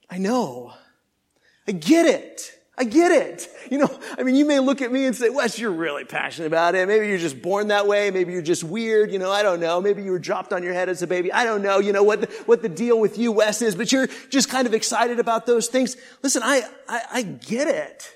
I 0.08 0.18
know. 0.18 0.74
I 1.66 1.72
get 1.72 2.06
it. 2.06 2.52
I 2.78 2.84
get 2.84 3.12
it. 3.12 3.48
You 3.70 3.78
know, 3.78 4.00
I 4.18 4.22
mean, 4.22 4.34
you 4.34 4.46
may 4.46 4.58
look 4.60 4.80
at 4.80 4.90
me 4.90 5.04
and 5.04 5.14
say, 5.14 5.28
Wes, 5.28 5.58
you're 5.58 5.70
really 5.70 6.04
passionate 6.04 6.46
about 6.46 6.74
it. 6.74 6.88
Maybe 6.88 7.06
you're 7.06 7.18
just 7.18 7.42
born 7.42 7.68
that 7.68 7.86
way. 7.86 8.10
Maybe 8.10 8.32
you're 8.32 8.40
just 8.40 8.64
weird. 8.64 9.12
You 9.12 9.18
know, 9.18 9.30
I 9.30 9.42
don't 9.42 9.60
know. 9.60 9.80
Maybe 9.80 10.02
you 10.02 10.10
were 10.10 10.18
dropped 10.18 10.54
on 10.54 10.62
your 10.62 10.72
head 10.72 10.88
as 10.88 11.02
a 11.02 11.06
baby. 11.06 11.30
I 11.32 11.44
don't 11.44 11.62
know, 11.62 11.78
you 11.78 11.92
know, 11.92 12.02
what 12.02 12.22
the, 12.22 12.26
what 12.46 12.62
the 12.62 12.68
deal 12.70 12.98
with 12.98 13.18
you, 13.18 13.30
Wes, 13.30 13.60
is, 13.60 13.74
but 13.74 13.92
you're 13.92 14.08
just 14.30 14.48
kind 14.48 14.66
of 14.66 14.72
excited 14.72 15.20
about 15.20 15.44
those 15.44 15.68
things. 15.68 15.96
Listen, 16.22 16.42
I, 16.44 16.62
I, 16.88 17.02
I 17.12 17.22
get 17.22 17.68
it. 17.68 18.10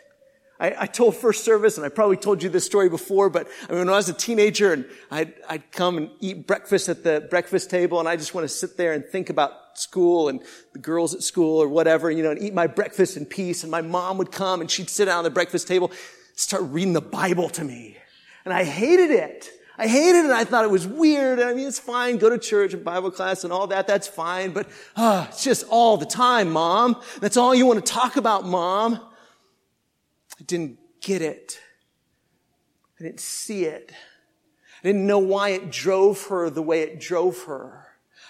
I, 0.59 0.75
I, 0.81 0.87
told 0.87 1.17
first 1.17 1.45
service, 1.45 1.77
and 1.77 1.85
I 1.85 1.91
probably 1.91 2.17
told 2.17 2.43
you 2.43 2.49
this 2.49 2.65
story 2.65 2.89
before, 2.89 3.29
but 3.29 3.47
I 3.69 3.73
mean, 3.73 3.81
when 3.81 3.89
I 3.91 3.97
was 3.97 4.09
a 4.09 4.15
teenager 4.15 4.73
and 4.73 4.87
I'd, 5.11 5.35
I'd 5.49 5.71
come 5.71 5.99
and 5.99 6.11
eat 6.21 6.47
breakfast 6.47 6.89
at 6.89 7.05
the 7.05 7.27
breakfast 7.29 7.69
table, 7.69 8.01
and 8.01 8.09
I 8.09 8.17
just 8.17 8.35
want 8.35 8.47
to 8.47 8.49
sit 8.49 8.79
there 8.79 8.95
and 8.95 9.05
think 9.05 9.29
about 9.29 9.53
school 9.79 10.29
and 10.29 10.43
the 10.73 10.79
girls 10.79 11.15
at 11.15 11.23
school 11.23 11.63
or 11.63 11.69
whatever, 11.69 12.11
you 12.11 12.23
know, 12.23 12.31
and 12.31 12.43
eat 12.43 12.55
my 12.55 12.67
breakfast 12.67 13.17
in 13.17 13.27
peace. 13.27 13.63
And 13.63 13.71
my 13.71 13.83
mom 13.83 14.19
would 14.19 14.33
come 14.33 14.61
and 14.61 14.71
she'd 14.71 14.91
sit 14.91 15.07
down 15.07 15.19
at 15.19 15.23
the 15.23 15.31
breakfast 15.31 15.69
table, 15.69 15.91
start 16.35 16.63
reading 16.65 16.93
the 16.93 17.01
Bible 17.01 17.49
to 17.51 17.65
me. 17.65 17.97
And 18.45 18.55
I 18.55 18.65
hated 18.65 19.11
it. 19.11 19.51
I 19.79 19.89
hated 19.89 20.25
it 20.25 20.31
I 20.31 20.45
thought 20.45 20.65
it 20.65 20.71
was 20.71 20.87
weird. 20.87 21.39
I 21.41 21.53
mean, 21.53 21.67
it's 21.67 21.79
fine. 21.79 22.17
Go 22.17 22.31
to 22.31 22.39
church 22.39 22.73
and 22.73 22.83
Bible 22.83 23.11
class 23.11 23.45
and 23.45 23.53
all 23.53 23.67
that. 23.67 23.87
That's 23.87 24.09
fine. 24.09 24.53
But, 24.53 24.69
uh, 24.97 25.27
it's 25.29 25.45
just 25.45 25.67
all 25.69 25.97
the 25.97 26.07
time, 26.07 26.51
mom. 26.51 27.01
That's 27.21 27.37
all 27.37 27.55
you 27.55 27.67
want 27.67 27.85
to 27.85 27.93
talk 27.93 28.17
about, 28.17 28.47
mom. 28.47 28.95
I 28.95 30.45
didn't 30.45 30.79
get 31.01 31.23
it. 31.23 31.59
I 32.99 33.05
didn't 33.05 33.21
see 33.21 33.65
it. 33.65 33.93
I 34.83 34.87
didn't 34.87 35.07
know 35.07 35.19
why 35.19 35.51
it 35.51 35.71
drove 35.71 36.27
her 36.29 36.49
the 36.49 36.63
way 36.63 36.83
it 36.83 37.01
drove 37.01 37.45
her. 37.45 37.86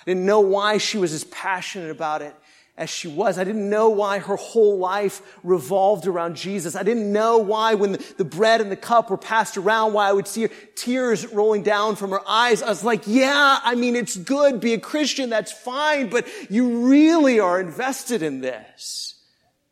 Didn't 0.06 0.24
know 0.24 0.40
why 0.40 0.78
she 0.78 0.98
was 0.98 1.12
as 1.12 1.24
passionate 1.24 1.90
about 1.90 2.22
it 2.22 2.34
as 2.76 2.90
she 2.90 3.08
was. 3.08 3.38
I 3.38 3.44
didn't 3.44 3.68
know 3.68 3.88
why 3.88 4.18
her 4.18 4.36
whole 4.36 4.78
life 4.78 5.22
revolved 5.42 6.06
around 6.06 6.36
Jesus. 6.36 6.76
I 6.76 6.82
didn't 6.82 7.10
know 7.10 7.38
why 7.38 7.74
when 7.74 7.98
the, 8.16 8.24
bread 8.24 8.60
and 8.60 8.70
the 8.70 8.76
cup 8.76 9.10
were 9.10 9.16
passed 9.16 9.56
around, 9.56 9.94
why 9.94 10.08
I 10.08 10.12
would 10.12 10.28
see 10.28 10.48
tears 10.74 11.26
rolling 11.26 11.62
down 11.62 11.96
from 11.96 12.10
her 12.10 12.20
eyes. 12.28 12.62
I 12.62 12.68
was 12.68 12.84
like, 12.84 13.02
yeah, 13.06 13.60
I 13.62 13.74
mean, 13.74 13.96
it's 13.96 14.16
good. 14.16 14.60
Be 14.60 14.74
a 14.74 14.80
Christian. 14.80 15.30
That's 15.30 15.52
fine. 15.52 16.10
But 16.10 16.26
you 16.50 16.86
really 16.86 17.40
are 17.40 17.58
invested 17.58 18.22
in 18.22 18.40
this. 18.40 19.14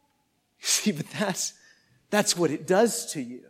See, 0.60 0.92
but 0.92 1.06
that's, 1.18 1.52
that's 2.10 2.36
what 2.36 2.50
it 2.50 2.66
does 2.66 3.12
to 3.12 3.20
you. 3.20 3.42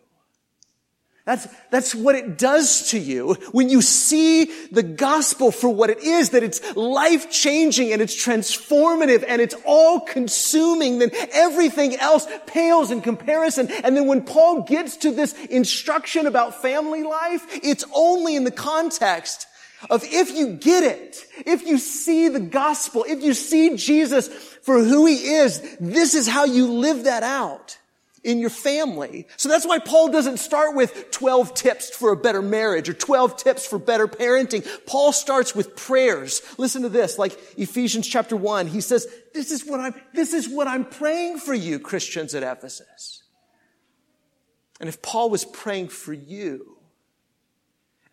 That's, 1.24 1.48
that's 1.70 1.94
what 1.94 2.16
it 2.16 2.36
does 2.36 2.90
to 2.90 2.98
you 2.98 3.34
when 3.52 3.70
you 3.70 3.80
see 3.80 4.44
the 4.70 4.82
gospel 4.82 5.50
for 5.50 5.70
what 5.70 5.88
it 5.88 6.00
is, 6.00 6.30
that 6.30 6.42
it's 6.42 6.76
life 6.76 7.30
changing 7.30 7.94
and 7.94 8.02
it's 8.02 8.14
transformative 8.14 9.24
and 9.26 9.40
it's 9.40 9.54
all 9.64 10.00
consuming, 10.00 10.98
then 10.98 11.10
everything 11.32 11.96
else 11.96 12.26
pales 12.46 12.90
in 12.90 13.00
comparison. 13.00 13.70
And 13.70 13.96
then 13.96 14.06
when 14.06 14.24
Paul 14.24 14.62
gets 14.62 14.98
to 14.98 15.12
this 15.12 15.32
instruction 15.46 16.26
about 16.26 16.60
family 16.60 17.02
life, 17.02 17.46
it's 17.62 17.86
only 17.94 18.36
in 18.36 18.44
the 18.44 18.50
context 18.50 19.46
of 19.88 20.04
if 20.04 20.30
you 20.36 20.48
get 20.48 20.84
it, 20.84 21.24
if 21.46 21.66
you 21.66 21.78
see 21.78 22.28
the 22.28 22.40
gospel, 22.40 23.06
if 23.08 23.22
you 23.22 23.32
see 23.32 23.76
Jesus 23.76 24.28
for 24.28 24.84
who 24.84 25.06
he 25.06 25.14
is, 25.14 25.76
this 25.80 26.14
is 26.14 26.28
how 26.28 26.44
you 26.44 26.70
live 26.70 27.04
that 27.04 27.22
out 27.22 27.78
in 28.24 28.38
your 28.38 28.50
family. 28.50 29.28
So 29.36 29.48
that's 29.48 29.66
why 29.66 29.78
Paul 29.78 30.10
doesn't 30.10 30.38
start 30.38 30.74
with 30.74 31.10
12 31.10 31.54
tips 31.54 31.90
for 31.90 32.10
a 32.10 32.16
better 32.16 32.42
marriage 32.42 32.88
or 32.88 32.94
12 32.94 33.36
tips 33.36 33.66
for 33.66 33.78
better 33.78 34.08
parenting. 34.08 34.66
Paul 34.86 35.12
starts 35.12 35.54
with 35.54 35.76
prayers. 35.76 36.42
Listen 36.58 36.82
to 36.82 36.88
this, 36.88 37.18
like 37.18 37.38
Ephesians 37.58 38.08
chapter 38.08 38.36
1. 38.36 38.66
He 38.66 38.80
says, 38.80 39.06
this 39.34 39.52
is 39.52 39.64
what 39.64 39.78
I'm, 39.78 39.94
this 40.14 40.32
is 40.32 40.48
what 40.48 40.66
I'm 40.66 40.84
praying 40.84 41.38
for 41.38 41.54
you, 41.54 41.78
Christians 41.78 42.34
at 42.34 42.42
Ephesus. 42.42 43.22
And 44.80 44.88
if 44.88 45.02
Paul 45.02 45.30
was 45.30 45.44
praying 45.44 45.88
for 45.88 46.12
you, 46.12 46.73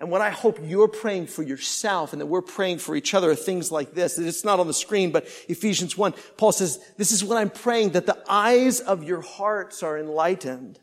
and 0.01 0.09
what 0.09 0.21
I 0.21 0.31
hope 0.31 0.57
you're 0.63 0.87
praying 0.87 1.27
for 1.27 1.43
yourself 1.43 2.11
and 2.11 2.19
that 2.21 2.25
we're 2.25 2.41
praying 2.41 2.79
for 2.79 2.95
each 2.95 3.13
other 3.13 3.29
are 3.29 3.35
things 3.35 3.71
like 3.71 3.93
this. 3.93 4.17
It's 4.17 4.43
not 4.43 4.59
on 4.59 4.65
the 4.65 4.73
screen, 4.73 5.11
but 5.11 5.27
Ephesians 5.47 5.95
1, 5.95 6.15
Paul 6.37 6.51
says, 6.51 6.79
this 6.97 7.11
is 7.11 7.23
what 7.23 7.37
I'm 7.37 7.51
praying, 7.51 7.91
that 7.91 8.07
the 8.07 8.17
eyes 8.27 8.79
of 8.79 9.03
your 9.03 9.21
hearts 9.21 9.83
are 9.83 9.99
enlightened, 9.99 10.79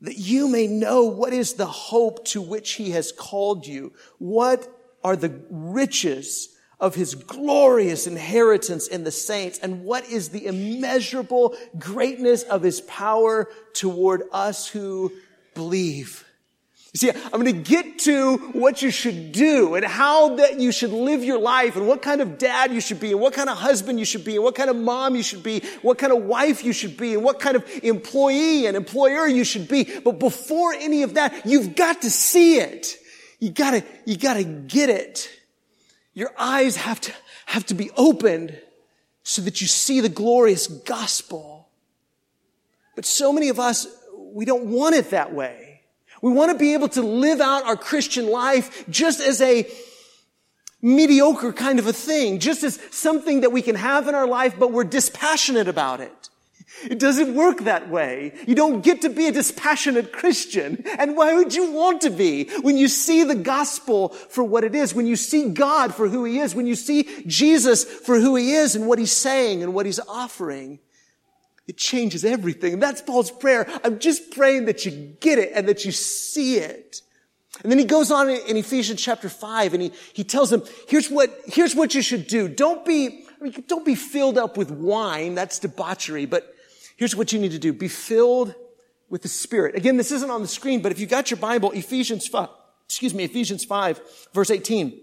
that 0.00 0.16
you 0.16 0.48
may 0.48 0.66
know 0.66 1.04
what 1.04 1.34
is 1.34 1.52
the 1.52 1.66
hope 1.66 2.24
to 2.28 2.40
which 2.40 2.72
he 2.72 2.92
has 2.92 3.12
called 3.12 3.66
you. 3.66 3.92
What 4.16 4.66
are 5.04 5.16
the 5.16 5.38
riches 5.50 6.48
of 6.80 6.94
his 6.94 7.14
glorious 7.14 8.06
inheritance 8.06 8.88
in 8.88 9.04
the 9.04 9.10
saints 9.10 9.58
and 9.58 9.84
what 9.84 10.08
is 10.08 10.30
the 10.30 10.46
immeasurable 10.46 11.54
greatness 11.78 12.42
of 12.44 12.62
his 12.62 12.80
power 12.80 13.50
toward 13.74 14.22
us 14.32 14.66
who 14.66 15.12
believe. 15.54 16.24
You 16.92 16.98
see, 16.98 17.10
I'm 17.10 17.40
going 17.40 17.44
to 17.44 17.52
get 17.52 18.00
to 18.00 18.36
what 18.52 18.82
you 18.82 18.90
should 18.90 19.30
do 19.30 19.76
and 19.76 19.84
how 19.84 20.34
that 20.36 20.58
you 20.58 20.72
should 20.72 20.90
live 20.90 21.22
your 21.22 21.38
life 21.38 21.76
and 21.76 21.86
what 21.86 22.02
kind 22.02 22.20
of 22.20 22.36
dad 22.36 22.72
you 22.72 22.80
should 22.80 22.98
be 22.98 23.12
and 23.12 23.20
what 23.20 23.32
kind 23.32 23.48
of 23.48 23.56
husband 23.56 24.00
you 24.00 24.04
should 24.04 24.24
be 24.24 24.34
and 24.34 24.42
what 24.42 24.56
kind 24.56 24.68
of 24.68 24.74
mom 24.74 25.14
you 25.14 25.22
should 25.22 25.44
be, 25.44 25.60
what 25.82 25.98
kind 25.98 26.12
of 26.12 26.24
wife 26.24 26.64
you 26.64 26.72
should 26.72 26.96
be 26.96 27.14
and 27.14 27.22
what 27.22 27.38
kind 27.38 27.54
of 27.56 27.64
employee 27.84 28.66
and 28.66 28.76
employer 28.76 29.28
you 29.28 29.44
should 29.44 29.68
be. 29.68 29.84
But 30.00 30.18
before 30.18 30.72
any 30.72 31.04
of 31.04 31.14
that, 31.14 31.46
you've 31.46 31.76
got 31.76 32.02
to 32.02 32.10
see 32.10 32.58
it. 32.58 32.96
You 33.38 33.50
gotta, 33.50 33.84
you 34.04 34.16
gotta 34.16 34.42
get 34.42 34.90
it. 34.90 35.30
Your 36.12 36.32
eyes 36.36 36.74
have 36.74 37.00
to, 37.02 37.12
have 37.46 37.64
to 37.66 37.74
be 37.74 37.92
opened 37.96 38.58
so 39.22 39.42
that 39.42 39.60
you 39.60 39.68
see 39.68 40.00
the 40.00 40.08
glorious 40.08 40.66
gospel. 40.66 41.68
But 42.96 43.06
so 43.06 43.32
many 43.32 43.48
of 43.48 43.60
us, 43.60 43.86
we 44.32 44.44
don't 44.44 44.66
want 44.66 44.96
it 44.96 45.10
that 45.10 45.32
way. 45.32 45.69
We 46.22 46.32
want 46.32 46.52
to 46.52 46.58
be 46.58 46.74
able 46.74 46.88
to 46.90 47.02
live 47.02 47.40
out 47.40 47.64
our 47.64 47.76
Christian 47.76 48.28
life 48.28 48.84
just 48.88 49.20
as 49.20 49.40
a 49.40 49.66
mediocre 50.82 51.52
kind 51.52 51.78
of 51.78 51.86
a 51.86 51.92
thing, 51.92 52.38
just 52.38 52.62
as 52.62 52.80
something 52.90 53.42
that 53.42 53.52
we 53.52 53.62
can 53.62 53.74
have 53.76 54.08
in 54.08 54.14
our 54.14 54.26
life, 54.26 54.54
but 54.58 54.72
we're 54.72 54.84
dispassionate 54.84 55.68
about 55.68 56.00
it. 56.00 56.30
It 56.88 56.98
doesn't 56.98 57.34
work 57.34 57.60
that 57.60 57.90
way. 57.90 58.32
You 58.46 58.54
don't 58.54 58.82
get 58.82 59.02
to 59.02 59.10
be 59.10 59.26
a 59.26 59.32
dispassionate 59.32 60.12
Christian. 60.12 60.82
And 60.98 61.16
why 61.16 61.34
would 61.34 61.54
you 61.54 61.72
want 61.72 62.02
to 62.02 62.10
be 62.10 62.44
when 62.60 62.78
you 62.78 62.88
see 62.88 63.24
the 63.24 63.34
gospel 63.34 64.10
for 64.10 64.44
what 64.44 64.64
it 64.64 64.74
is, 64.74 64.94
when 64.94 65.06
you 65.06 65.16
see 65.16 65.50
God 65.50 65.94
for 65.94 66.08
who 66.08 66.24
he 66.24 66.38
is, 66.38 66.54
when 66.54 66.66
you 66.66 66.76
see 66.76 67.08
Jesus 67.26 67.84
for 67.84 68.18
who 68.18 68.36
he 68.36 68.52
is 68.52 68.76
and 68.76 68.86
what 68.86 68.98
he's 68.98 69.12
saying 69.12 69.62
and 69.62 69.74
what 69.74 69.84
he's 69.84 70.00
offering? 70.00 70.78
It 71.70 71.76
changes 71.76 72.24
everything. 72.24 72.80
that's 72.80 73.00
Paul's 73.00 73.30
prayer. 73.30 73.64
I'm 73.84 74.00
just 74.00 74.32
praying 74.32 74.64
that 74.64 74.84
you 74.84 74.90
get 75.20 75.38
it 75.38 75.52
and 75.54 75.68
that 75.68 75.84
you 75.84 75.92
see 75.92 76.56
it. 76.56 77.00
And 77.62 77.70
then 77.70 77.78
he 77.78 77.84
goes 77.84 78.10
on 78.10 78.28
in 78.28 78.56
Ephesians 78.56 79.00
chapter 79.00 79.28
5 79.28 79.74
and 79.74 79.84
he, 79.84 79.92
he 80.12 80.24
tells 80.24 80.50
them, 80.50 80.64
here's 80.88 81.08
what, 81.08 81.32
here's 81.46 81.76
what 81.76 81.94
you 81.94 82.02
should 82.02 82.26
do. 82.26 82.48
Don't 82.48 82.84
be, 82.84 83.24
I 83.40 83.44
mean, 83.44 83.64
don't 83.68 83.84
be 83.84 83.94
filled 83.94 84.36
up 84.36 84.56
with 84.56 84.72
wine. 84.72 85.36
That's 85.36 85.60
debauchery. 85.60 86.26
But 86.26 86.52
here's 86.96 87.14
what 87.14 87.32
you 87.32 87.38
need 87.38 87.52
to 87.52 87.58
do. 87.60 87.72
Be 87.72 87.86
filled 87.86 88.52
with 89.08 89.22
the 89.22 89.28
Spirit. 89.28 89.76
Again, 89.76 89.96
this 89.96 90.10
isn't 90.10 90.28
on 90.28 90.42
the 90.42 90.48
screen, 90.48 90.82
but 90.82 90.90
if 90.90 90.98
you 90.98 91.06
got 91.06 91.30
your 91.30 91.38
Bible, 91.38 91.70
Ephesians 91.70 92.26
5, 92.26 92.48
excuse 92.84 93.14
me, 93.14 93.22
Ephesians 93.22 93.64
5, 93.64 94.00
verse 94.34 94.50
18. 94.50 95.00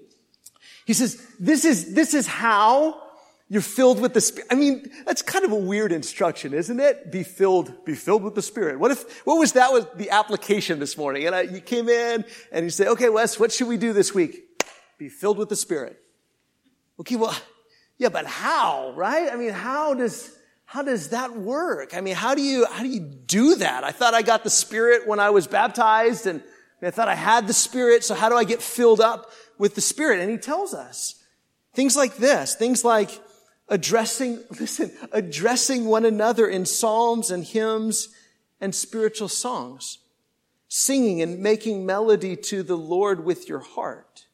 He 0.85 0.91
says, 0.91 1.25
this 1.39 1.63
is, 1.63 1.93
this 1.93 2.13
is 2.13 2.27
how 2.27 3.06
you're 3.49 3.61
filled 3.61 4.01
with 4.01 4.13
the 4.13 4.19
Spirit. 4.19 4.47
I 4.51 4.55
mean, 4.55 4.91
that's 5.05 5.21
kind 5.21 5.45
of 5.45 5.51
a 5.51 5.55
weird 5.55 5.93
instruction, 5.93 6.53
isn't 6.53 6.79
it? 6.79 7.11
Be 7.11 7.23
filled, 7.23 7.85
be 7.85 7.95
filled 7.95 8.23
with 8.23 8.35
the 8.35 8.41
Spirit. 8.41 8.77
What 8.77 8.91
if, 8.91 9.25
what 9.25 9.39
was 9.39 9.53
that 9.53 9.71
was 9.71 9.85
the 9.95 10.09
application 10.09 10.79
this 10.79 10.97
morning? 10.97 11.25
And 11.25 11.33
I, 11.33 11.41
you 11.41 11.61
came 11.61 11.87
in 11.87 12.25
and 12.51 12.65
you 12.65 12.69
say, 12.69 12.87
okay, 12.87 13.07
Wes, 13.07 13.39
what 13.39 13.53
should 13.53 13.67
we 13.67 13.77
do 13.77 13.93
this 13.93 14.13
week? 14.13 14.43
Be 14.97 15.07
filled 15.07 15.37
with 15.37 15.47
the 15.47 15.55
Spirit. 15.55 15.97
Okay, 16.99 17.15
well, 17.15 17.35
yeah, 17.97 18.09
but 18.09 18.25
how, 18.25 18.91
right? 18.95 19.31
I 19.31 19.37
mean, 19.37 19.51
how 19.53 19.93
does, 19.93 20.35
how 20.65 20.81
does 20.81 21.09
that 21.09 21.37
work? 21.37 21.95
I 21.95 22.01
mean, 22.01 22.15
how 22.15 22.35
do 22.35 22.41
you, 22.41 22.65
how 22.65 22.83
do 22.83 22.89
you 22.89 22.99
do 22.99 23.55
that? 23.55 23.85
I 23.85 23.91
thought 23.91 24.13
I 24.13 24.23
got 24.23 24.43
the 24.43 24.49
Spirit 24.49 25.07
when 25.07 25.21
I 25.21 25.29
was 25.29 25.47
baptized 25.47 26.27
and 26.27 26.43
I 26.81 26.91
thought 26.91 27.07
I 27.07 27.15
had 27.15 27.47
the 27.47 27.53
Spirit, 27.53 28.03
so 28.03 28.13
how 28.13 28.27
do 28.27 28.35
I 28.35 28.43
get 28.43 28.61
filled 28.61 28.99
up 28.99 29.31
with 29.57 29.75
the 29.75 29.81
Spirit? 29.81 30.19
And 30.19 30.29
he 30.29 30.37
tells 30.37 30.73
us 30.73 31.23
things 31.73 31.95
like 31.95 32.17
this, 32.17 32.53
things 32.53 32.83
like, 32.83 33.21
addressing, 33.69 34.43
listen, 34.59 34.91
addressing 35.11 35.85
one 35.85 36.05
another 36.05 36.47
in 36.47 36.65
psalms 36.65 37.31
and 37.31 37.43
hymns 37.43 38.09
and 38.61 38.73
spiritual 38.73 39.27
songs, 39.27 39.99
singing 40.67 41.21
and 41.21 41.39
making 41.39 41.85
melody 41.85 42.35
to 42.35 42.63
the 42.63 42.77
Lord 42.77 43.23
with 43.23 43.49
your 43.49 43.59
heart, 43.59 44.25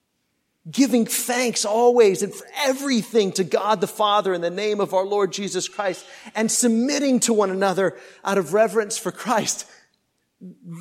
giving 0.70 1.06
thanks 1.06 1.66
always 1.66 2.22
and 2.22 2.34
for 2.34 2.48
everything 2.58 3.32
to 3.34 3.44
God 3.44 3.82
the 3.82 3.88
Father 3.88 4.34
in 4.34 4.42
the 4.42 4.50
name 4.50 4.80
of 4.80 4.94
our 4.94 5.06
Lord 5.06 5.34
Jesus 5.34 5.68
Christ, 5.68 6.06
and 6.36 6.52
submitting 6.52 7.20
to 7.22 7.34
one 7.34 7.50
another 7.50 7.98
out 8.24 8.38
of 8.38 8.54
reverence 8.54 8.98
for 8.98 9.12
Christ. 9.12 9.66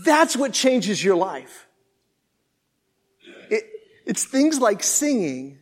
That's 0.05 0.37
what 0.37 0.53
changes 0.53 1.03
your 1.03 1.17
life. 1.17 1.67
It, 3.49 3.65
it's 4.07 4.25
things 4.25 4.61
like 4.61 4.83
singing. 4.83 5.59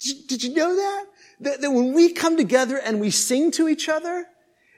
Did, 0.00 0.26
did 0.26 0.44
you 0.44 0.54
know 0.54 0.74
that? 0.74 1.04
That, 1.42 1.60
that 1.60 1.70
when 1.70 1.92
we 1.92 2.12
come 2.12 2.36
together 2.36 2.78
and 2.78 3.00
we 3.00 3.10
sing 3.10 3.50
to 3.52 3.68
each 3.68 3.88
other, 3.88 4.26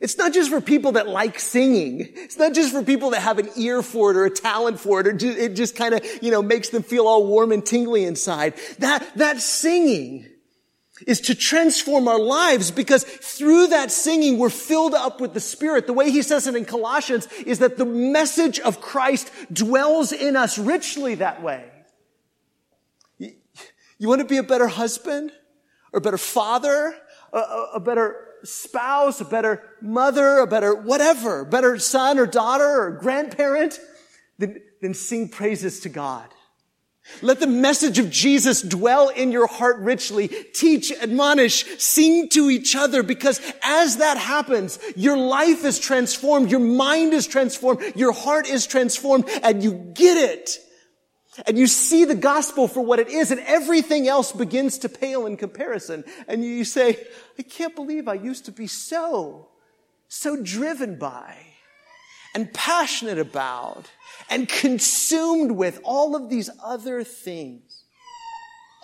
it's 0.00 0.18
not 0.18 0.35
just 0.35 0.50
for 0.50 0.61
people 0.61 0.92
that 0.92 1.09
like 1.09 1.38
singing. 1.38 2.00
It's 2.00 2.37
not 2.37 2.52
just 2.52 2.73
for 2.73 2.83
people 2.83 3.11
that 3.11 3.21
have 3.21 3.38
an 3.38 3.49
ear 3.56 3.83
for 3.83 4.11
it 4.11 4.16
or 4.16 4.25
a 4.25 4.30
talent 4.30 4.80
for 4.80 5.00
it 5.00 5.06
or 5.06 5.12
just, 5.12 5.38
it 5.38 5.54
just 5.54 5.76
kind 5.76 5.94
of, 5.94 6.04
you 6.23 6.30
know, 6.30 6.42
makes 6.42 6.71
them 6.71 6.83
feel 6.83 7.06
all 7.06 7.26
warm 7.26 7.52
and 7.52 7.64
tingly 7.64 8.04
inside. 8.04 8.54
That, 8.80 9.06
that 9.16 9.40
singing 9.40 10.26
is 11.06 11.23
to 11.23 11.35
transform 11.35 12.09
our 12.09 12.18
lives 12.18 12.71
because 12.71 13.04
through 13.04 13.68
that 13.68 13.90
singing, 13.90 14.38
we're 14.38 14.50
filled 14.50 14.94
up 14.94 15.21
with 15.21 15.33
the 15.33 15.40
Spirit. 15.40 15.87
The 15.87 15.92
way 15.92 16.11
he 16.11 16.23
says 16.23 16.47
it 16.47 16.54
in 16.54 16.64
Colossians 16.64 17.26
is 17.47 17.61
that 17.61 17.76
the 17.76 17.87
message 17.87 18.61
of 18.61 18.80
Christ 18.80 19.30
dwells 19.52 20.12
in 20.12 20.37
us 20.37 20.59
richly 20.59 21.16
that 21.16 21.42
way. 21.42 21.64
You, 23.18 23.33
you 23.99 24.09
want 24.09 24.21
to 24.21 24.26
be 24.26 24.38
a 24.38 24.42
better 24.42 24.68
husband? 24.68 25.33
Or 25.94 25.98
a 25.98 26.00
better 26.00 26.18
father, 26.18 26.94
a, 27.32 27.38
a, 27.74 27.80
better 27.80 28.16
spouse, 28.42 29.20
a 29.20 29.24
better 29.24 29.62
mother, 29.80 30.38
a 30.38 30.46
better 30.46 30.74
whatever, 30.74 31.44
better 31.44 31.78
son 31.78 32.18
or 32.18 32.26
daughter 32.26 32.82
or 32.82 32.90
grandparent, 32.90 33.78
then, 34.38 34.60
then 34.82 34.92
sing 34.92 35.28
praises 35.28 35.80
to 35.80 35.88
God. 35.88 36.28
Let 37.22 37.38
the 37.38 37.46
message 37.46 37.98
of 38.00 38.10
Jesus 38.10 38.60
dwell 38.60 39.08
in 39.10 39.30
your 39.30 39.46
heart 39.46 39.78
richly. 39.78 40.26
Teach, 40.26 40.90
admonish, 40.90 41.64
sing 41.78 42.28
to 42.30 42.50
each 42.50 42.74
other 42.74 43.04
because 43.04 43.40
as 43.62 43.98
that 43.98 44.16
happens, 44.16 44.80
your 44.96 45.16
life 45.16 45.64
is 45.64 45.78
transformed, 45.78 46.50
your 46.50 46.60
mind 46.60 47.12
is 47.12 47.28
transformed, 47.28 47.82
your 47.94 48.12
heart 48.12 48.48
is 48.48 48.66
transformed, 48.66 49.28
and 49.44 49.62
you 49.62 49.74
get 49.94 50.16
it. 50.16 50.58
And 51.47 51.59
you 51.59 51.67
see 51.67 52.05
the 52.05 52.14
gospel 52.14 52.69
for 52.69 52.81
what 52.81 52.99
it 53.00 53.09
is 53.09 53.31
and 53.31 53.41
everything 53.41 54.07
else 54.07 54.31
begins 54.33 54.79
to 54.79 54.88
pale 54.88 55.26
in 55.26 55.37
comparison. 55.37 56.05
And 56.29 56.45
you 56.45 56.64
say, 56.64 57.07
I 57.38 57.43
can't 57.43 57.75
believe 57.75 58.07
I 58.07 58.14
used 58.14 58.45
to 58.45 58.53
be 58.53 58.67
so, 58.67 59.49
so 60.09 60.41
driven 60.41 60.97
by 60.99 61.37
and 62.35 62.53
passionate 62.53 63.19
about 63.19 63.91
and 64.31 64.49
consumed 64.49 65.53
with 65.53 65.81
all 65.83 66.14
of 66.14 66.31
these 66.31 66.50
other 66.62 67.03
things 67.03 67.74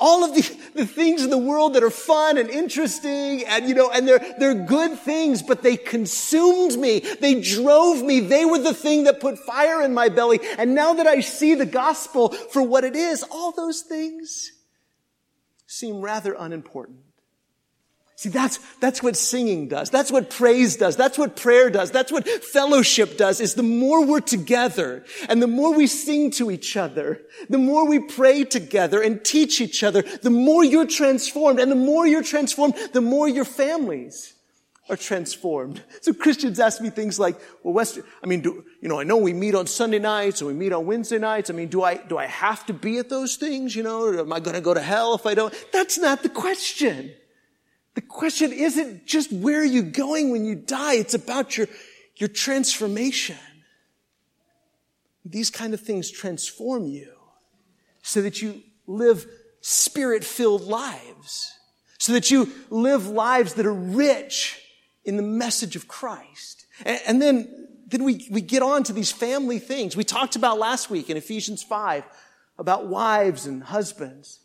all 0.00 0.24
of 0.24 0.34
the, 0.34 0.40
the 0.74 0.86
things 0.86 1.22
in 1.22 1.30
the 1.30 1.38
world 1.38 1.74
that 1.74 1.84
are 1.84 1.90
fun 1.90 2.38
and 2.38 2.48
interesting 2.48 3.44
and, 3.46 3.68
you 3.68 3.74
know, 3.74 3.90
and 3.90 4.08
they're, 4.08 4.34
they're 4.38 4.54
good 4.54 4.98
things, 4.98 5.42
but 5.42 5.62
they 5.62 5.76
consumed 5.76 6.76
me. 6.78 7.00
They 7.00 7.40
drove 7.40 8.02
me. 8.02 8.20
They 8.20 8.46
were 8.46 8.58
the 8.58 8.74
thing 8.74 9.04
that 9.04 9.20
put 9.20 9.38
fire 9.38 9.82
in 9.82 9.92
my 9.92 10.08
belly. 10.08 10.40
And 10.58 10.74
now 10.74 10.94
that 10.94 11.06
I 11.06 11.20
see 11.20 11.54
the 11.54 11.66
gospel 11.66 12.30
for 12.30 12.62
what 12.62 12.84
it 12.84 12.96
is, 12.96 13.22
all 13.30 13.52
those 13.52 13.82
things 13.82 14.52
seem 15.66 16.00
rather 16.00 16.34
unimportant. 16.36 16.98
See, 18.20 18.28
that's, 18.28 18.58
that's 18.80 19.02
what 19.02 19.16
singing 19.16 19.68
does. 19.68 19.88
That's 19.88 20.12
what 20.12 20.28
praise 20.28 20.76
does. 20.76 20.94
That's 20.94 21.16
what 21.16 21.36
prayer 21.36 21.70
does. 21.70 21.90
That's 21.90 22.12
what 22.12 22.28
fellowship 22.28 23.16
does 23.16 23.40
is 23.40 23.54
the 23.54 23.62
more 23.62 24.04
we're 24.04 24.20
together 24.20 25.06
and 25.30 25.40
the 25.40 25.46
more 25.46 25.72
we 25.72 25.86
sing 25.86 26.30
to 26.32 26.50
each 26.50 26.76
other, 26.76 27.22
the 27.48 27.56
more 27.56 27.88
we 27.88 27.98
pray 27.98 28.44
together 28.44 29.00
and 29.00 29.24
teach 29.24 29.62
each 29.62 29.82
other, 29.82 30.02
the 30.02 30.28
more 30.28 30.62
you're 30.62 30.86
transformed. 30.86 31.60
And 31.60 31.72
the 31.72 31.76
more 31.76 32.06
you're 32.06 32.22
transformed, 32.22 32.74
the 32.92 33.00
more 33.00 33.26
your 33.26 33.46
families 33.46 34.34
are 34.90 34.98
transformed. 34.98 35.82
So 36.02 36.12
Christians 36.12 36.60
ask 36.60 36.78
me 36.82 36.90
things 36.90 37.18
like, 37.18 37.40
well, 37.62 37.72
Western, 37.72 38.04
I 38.22 38.26
mean, 38.26 38.42
do, 38.42 38.66
you 38.82 38.90
know, 38.90 39.00
I 39.00 39.04
know 39.04 39.16
we 39.16 39.32
meet 39.32 39.54
on 39.54 39.66
Sunday 39.66 39.98
nights 39.98 40.42
and 40.42 40.48
we 40.48 40.52
meet 40.52 40.74
on 40.74 40.84
Wednesday 40.84 41.18
nights. 41.18 41.48
I 41.48 41.54
mean, 41.54 41.68
do 41.68 41.82
I, 41.82 41.94
do 41.94 42.18
I 42.18 42.26
have 42.26 42.66
to 42.66 42.74
be 42.74 42.98
at 42.98 43.08
those 43.08 43.36
things? 43.36 43.74
You 43.74 43.82
know, 43.82 44.12
am 44.12 44.30
I 44.30 44.40
going 44.40 44.56
to 44.56 44.60
go 44.60 44.74
to 44.74 44.82
hell 44.82 45.14
if 45.14 45.24
I 45.24 45.32
don't? 45.32 45.54
That's 45.72 45.96
not 45.96 46.22
the 46.22 46.28
question. 46.28 47.14
The 48.00 48.06
question 48.06 48.50
isn't 48.50 49.04
just 49.04 49.30
where 49.30 49.60
are 49.60 49.62
you 49.62 49.82
going 49.82 50.30
when 50.30 50.46
you 50.46 50.54
die? 50.54 50.94
It's 50.94 51.12
about 51.12 51.58
your, 51.58 51.66
your 52.16 52.30
transformation. 52.30 53.36
These 55.22 55.50
kind 55.50 55.74
of 55.74 55.82
things 55.82 56.10
transform 56.10 56.86
you 56.86 57.12
so 58.00 58.22
that 58.22 58.40
you 58.40 58.62
live 58.86 59.26
spirit 59.60 60.24
filled 60.24 60.62
lives, 60.62 61.52
so 61.98 62.14
that 62.14 62.30
you 62.30 62.50
live 62.70 63.06
lives 63.06 63.52
that 63.54 63.66
are 63.66 63.74
rich 63.74 64.62
in 65.04 65.18
the 65.18 65.22
message 65.22 65.76
of 65.76 65.86
Christ. 65.86 66.64
And, 66.86 67.00
and 67.06 67.20
then, 67.20 67.68
then 67.86 68.02
we, 68.02 68.26
we 68.30 68.40
get 68.40 68.62
on 68.62 68.82
to 68.84 68.94
these 68.94 69.12
family 69.12 69.58
things. 69.58 69.94
We 69.94 70.04
talked 70.04 70.36
about 70.36 70.58
last 70.58 70.88
week 70.88 71.10
in 71.10 71.18
Ephesians 71.18 71.62
5 71.62 72.04
about 72.56 72.86
wives 72.86 73.44
and 73.44 73.62
husbands 73.62 74.40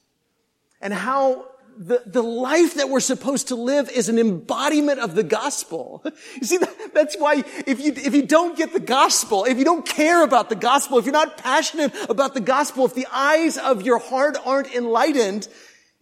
and 0.81 0.93
how 0.93 1.47
the, 1.77 2.01
the 2.05 2.21
life 2.21 2.75
that 2.75 2.89
we're 2.89 3.01
supposed 3.01 3.49
to 3.49 3.55
live 3.55 3.89
is 3.89 4.07
an 4.07 4.17
embodiment 4.17 4.99
of 4.99 5.15
the 5.15 5.23
gospel. 5.23 6.03
You 6.35 6.47
see, 6.47 6.57
that's 6.93 7.15
why 7.15 7.43
if 7.65 7.79
you, 7.79 7.93
if 7.95 8.13
you 8.13 8.23
don't 8.23 8.57
get 8.57 8.73
the 8.73 8.79
gospel, 8.79 9.45
if 9.45 9.57
you 9.57 9.63
don't 9.63 9.85
care 9.85 10.23
about 10.23 10.49
the 10.49 10.55
gospel, 10.55 10.97
if 10.97 11.05
you're 11.05 11.13
not 11.13 11.37
passionate 11.37 11.93
about 12.09 12.33
the 12.33 12.41
gospel, 12.41 12.85
if 12.85 12.93
the 12.93 13.07
eyes 13.11 13.57
of 13.57 13.83
your 13.83 13.99
heart 13.99 14.37
aren't 14.45 14.73
enlightened, 14.73 15.47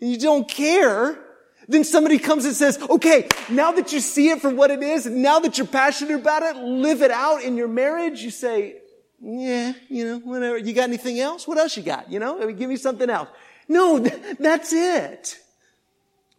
and 0.01 0.11
you 0.11 0.17
don't 0.17 0.49
care, 0.49 1.19
then 1.67 1.83
somebody 1.83 2.17
comes 2.19 2.45
and 2.45 2.55
says, 2.55 2.79
okay, 2.89 3.27
now 3.49 3.71
that 3.73 3.93
you 3.93 3.99
see 3.99 4.29
it 4.29 4.41
for 4.41 4.53
what 4.53 4.71
it 4.71 4.81
is, 4.81 5.05
now 5.05 5.39
that 5.39 5.57
you're 5.57 5.67
passionate 5.67 6.19
about 6.19 6.43
it, 6.43 6.57
live 6.57 7.01
it 7.01 7.11
out 7.11 7.43
in 7.43 7.55
your 7.55 7.67
marriage. 7.67 8.21
You 8.21 8.31
say, 8.31 8.77
yeah, 9.21 9.73
you 9.89 10.05
know, 10.05 10.19
whatever. 10.19 10.57
You 10.57 10.73
got 10.73 10.83
anything 10.83 11.19
else? 11.19 11.47
What 11.47 11.57
else 11.57 11.77
you 11.77 11.83
got? 11.83 12.11
You 12.11 12.19
know, 12.19 12.51
give 12.51 12.69
me 12.69 12.75
something 12.75 13.09
else. 13.09 13.29
No, 13.67 13.99
that's 14.39 14.73
it 14.73 15.42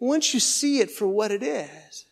once 0.07 0.35
you 0.35 0.41
see 0.41 0.81
it 0.81 0.91
for 0.91 1.07
what 1.07 1.31
it 1.31 1.43
is, 1.43 2.05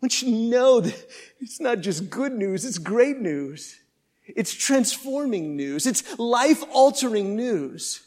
once 0.00 0.22
you 0.22 0.50
know 0.50 0.80
that 0.80 1.06
it's 1.40 1.60
not 1.60 1.80
just 1.80 2.10
good 2.10 2.32
news, 2.32 2.64
it's 2.64 2.78
great 2.78 3.18
news. 3.18 3.80
It's 4.26 4.52
transforming 4.52 5.56
news. 5.56 5.86
It's 5.86 6.18
life 6.18 6.62
altering 6.72 7.34
news 7.34 8.02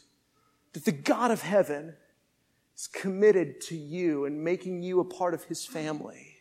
that 0.72 0.84
the 0.84 0.92
God 0.92 1.30
of 1.30 1.42
heaven 1.42 1.94
is 2.76 2.86
committed 2.86 3.60
to 3.62 3.76
you 3.76 4.24
and 4.24 4.42
making 4.42 4.82
you 4.82 5.00
a 5.00 5.04
part 5.04 5.34
of 5.34 5.44
his 5.44 5.66
family. 5.66 6.36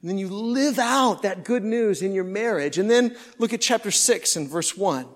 And 0.00 0.10
then 0.10 0.18
you 0.18 0.28
live 0.28 0.78
out 0.78 1.22
that 1.22 1.44
good 1.44 1.62
news 1.62 2.02
in 2.02 2.12
your 2.12 2.24
marriage. 2.24 2.78
And 2.78 2.90
then 2.90 3.16
look 3.38 3.52
at 3.52 3.60
chapter 3.60 3.90
6 3.90 4.36
and 4.36 4.48
verse 4.48 4.76
1. 4.76 5.06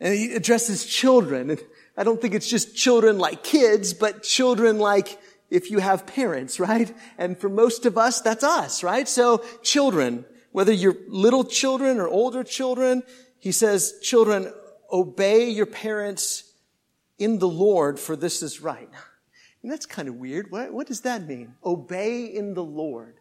And 0.00 0.14
he 0.14 0.34
addresses 0.34 0.84
children. 0.84 1.58
I 1.96 2.04
don't 2.04 2.20
think 2.20 2.34
it's 2.34 2.48
just 2.48 2.76
children 2.76 3.18
like 3.18 3.42
kids, 3.42 3.94
but 3.94 4.22
children 4.22 4.78
like 4.78 5.18
if 5.50 5.70
you 5.70 5.78
have 5.78 6.06
parents, 6.06 6.58
right? 6.60 6.94
And 7.18 7.38
for 7.38 7.48
most 7.48 7.86
of 7.86 7.96
us, 7.96 8.20
that's 8.20 8.44
us, 8.44 8.82
right? 8.82 9.08
So 9.08 9.38
children, 9.62 10.24
whether 10.52 10.72
you're 10.72 10.96
little 11.08 11.44
children 11.44 11.98
or 11.98 12.08
older 12.08 12.44
children, 12.44 13.02
he 13.38 13.52
says, 13.52 13.94
children, 14.02 14.52
obey 14.92 15.50
your 15.50 15.66
parents 15.66 16.44
in 17.18 17.38
the 17.38 17.48
Lord, 17.48 17.98
for 17.98 18.16
this 18.16 18.42
is 18.42 18.60
right. 18.60 18.88
And 19.62 19.72
that's 19.72 19.86
kind 19.86 20.08
of 20.08 20.16
weird. 20.16 20.50
What, 20.50 20.72
what 20.72 20.86
does 20.86 21.02
that 21.02 21.26
mean? 21.26 21.54
Obey 21.64 22.24
in 22.24 22.54
the 22.54 22.64
Lord. 22.64 23.14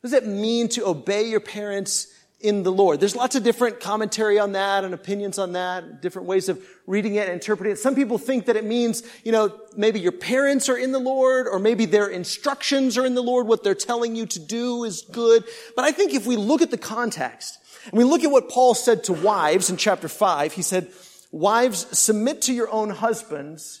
What 0.00 0.10
does 0.10 0.12
it 0.12 0.26
mean 0.26 0.68
to 0.70 0.86
obey 0.86 1.28
your 1.28 1.40
parents 1.40 2.08
in 2.38 2.62
the 2.62 2.72
Lord. 2.72 3.00
There's 3.00 3.16
lots 3.16 3.34
of 3.34 3.42
different 3.42 3.80
commentary 3.80 4.38
on 4.38 4.52
that 4.52 4.84
and 4.84 4.92
opinions 4.92 5.38
on 5.38 5.52
that, 5.52 6.02
different 6.02 6.28
ways 6.28 6.50
of 6.50 6.62
reading 6.86 7.14
it 7.14 7.24
and 7.24 7.32
interpreting 7.32 7.72
it. 7.72 7.78
Some 7.78 7.94
people 7.94 8.18
think 8.18 8.46
that 8.46 8.56
it 8.56 8.64
means, 8.64 9.02
you 9.24 9.32
know, 9.32 9.58
maybe 9.74 10.00
your 10.00 10.12
parents 10.12 10.68
are 10.68 10.76
in 10.76 10.92
the 10.92 10.98
Lord 10.98 11.48
or 11.48 11.58
maybe 11.58 11.86
their 11.86 12.08
instructions 12.08 12.98
are 12.98 13.06
in 13.06 13.14
the 13.14 13.22
Lord. 13.22 13.46
What 13.46 13.64
they're 13.64 13.74
telling 13.74 14.14
you 14.14 14.26
to 14.26 14.38
do 14.38 14.84
is 14.84 15.02
good. 15.10 15.44
But 15.74 15.86
I 15.86 15.92
think 15.92 16.12
if 16.12 16.26
we 16.26 16.36
look 16.36 16.60
at 16.60 16.70
the 16.70 16.76
context 16.76 17.58
and 17.84 17.94
we 17.94 18.04
look 18.04 18.22
at 18.22 18.30
what 18.30 18.50
Paul 18.50 18.74
said 18.74 19.04
to 19.04 19.14
wives 19.14 19.70
in 19.70 19.78
chapter 19.78 20.08
five, 20.08 20.52
he 20.52 20.62
said, 20.62 20.90
wives, 21.32 21.86
submit 21.98 22.42
to 22.42 22.52
your 22.52 22.70
own 22.70 22.90
husbands 22.90 23.80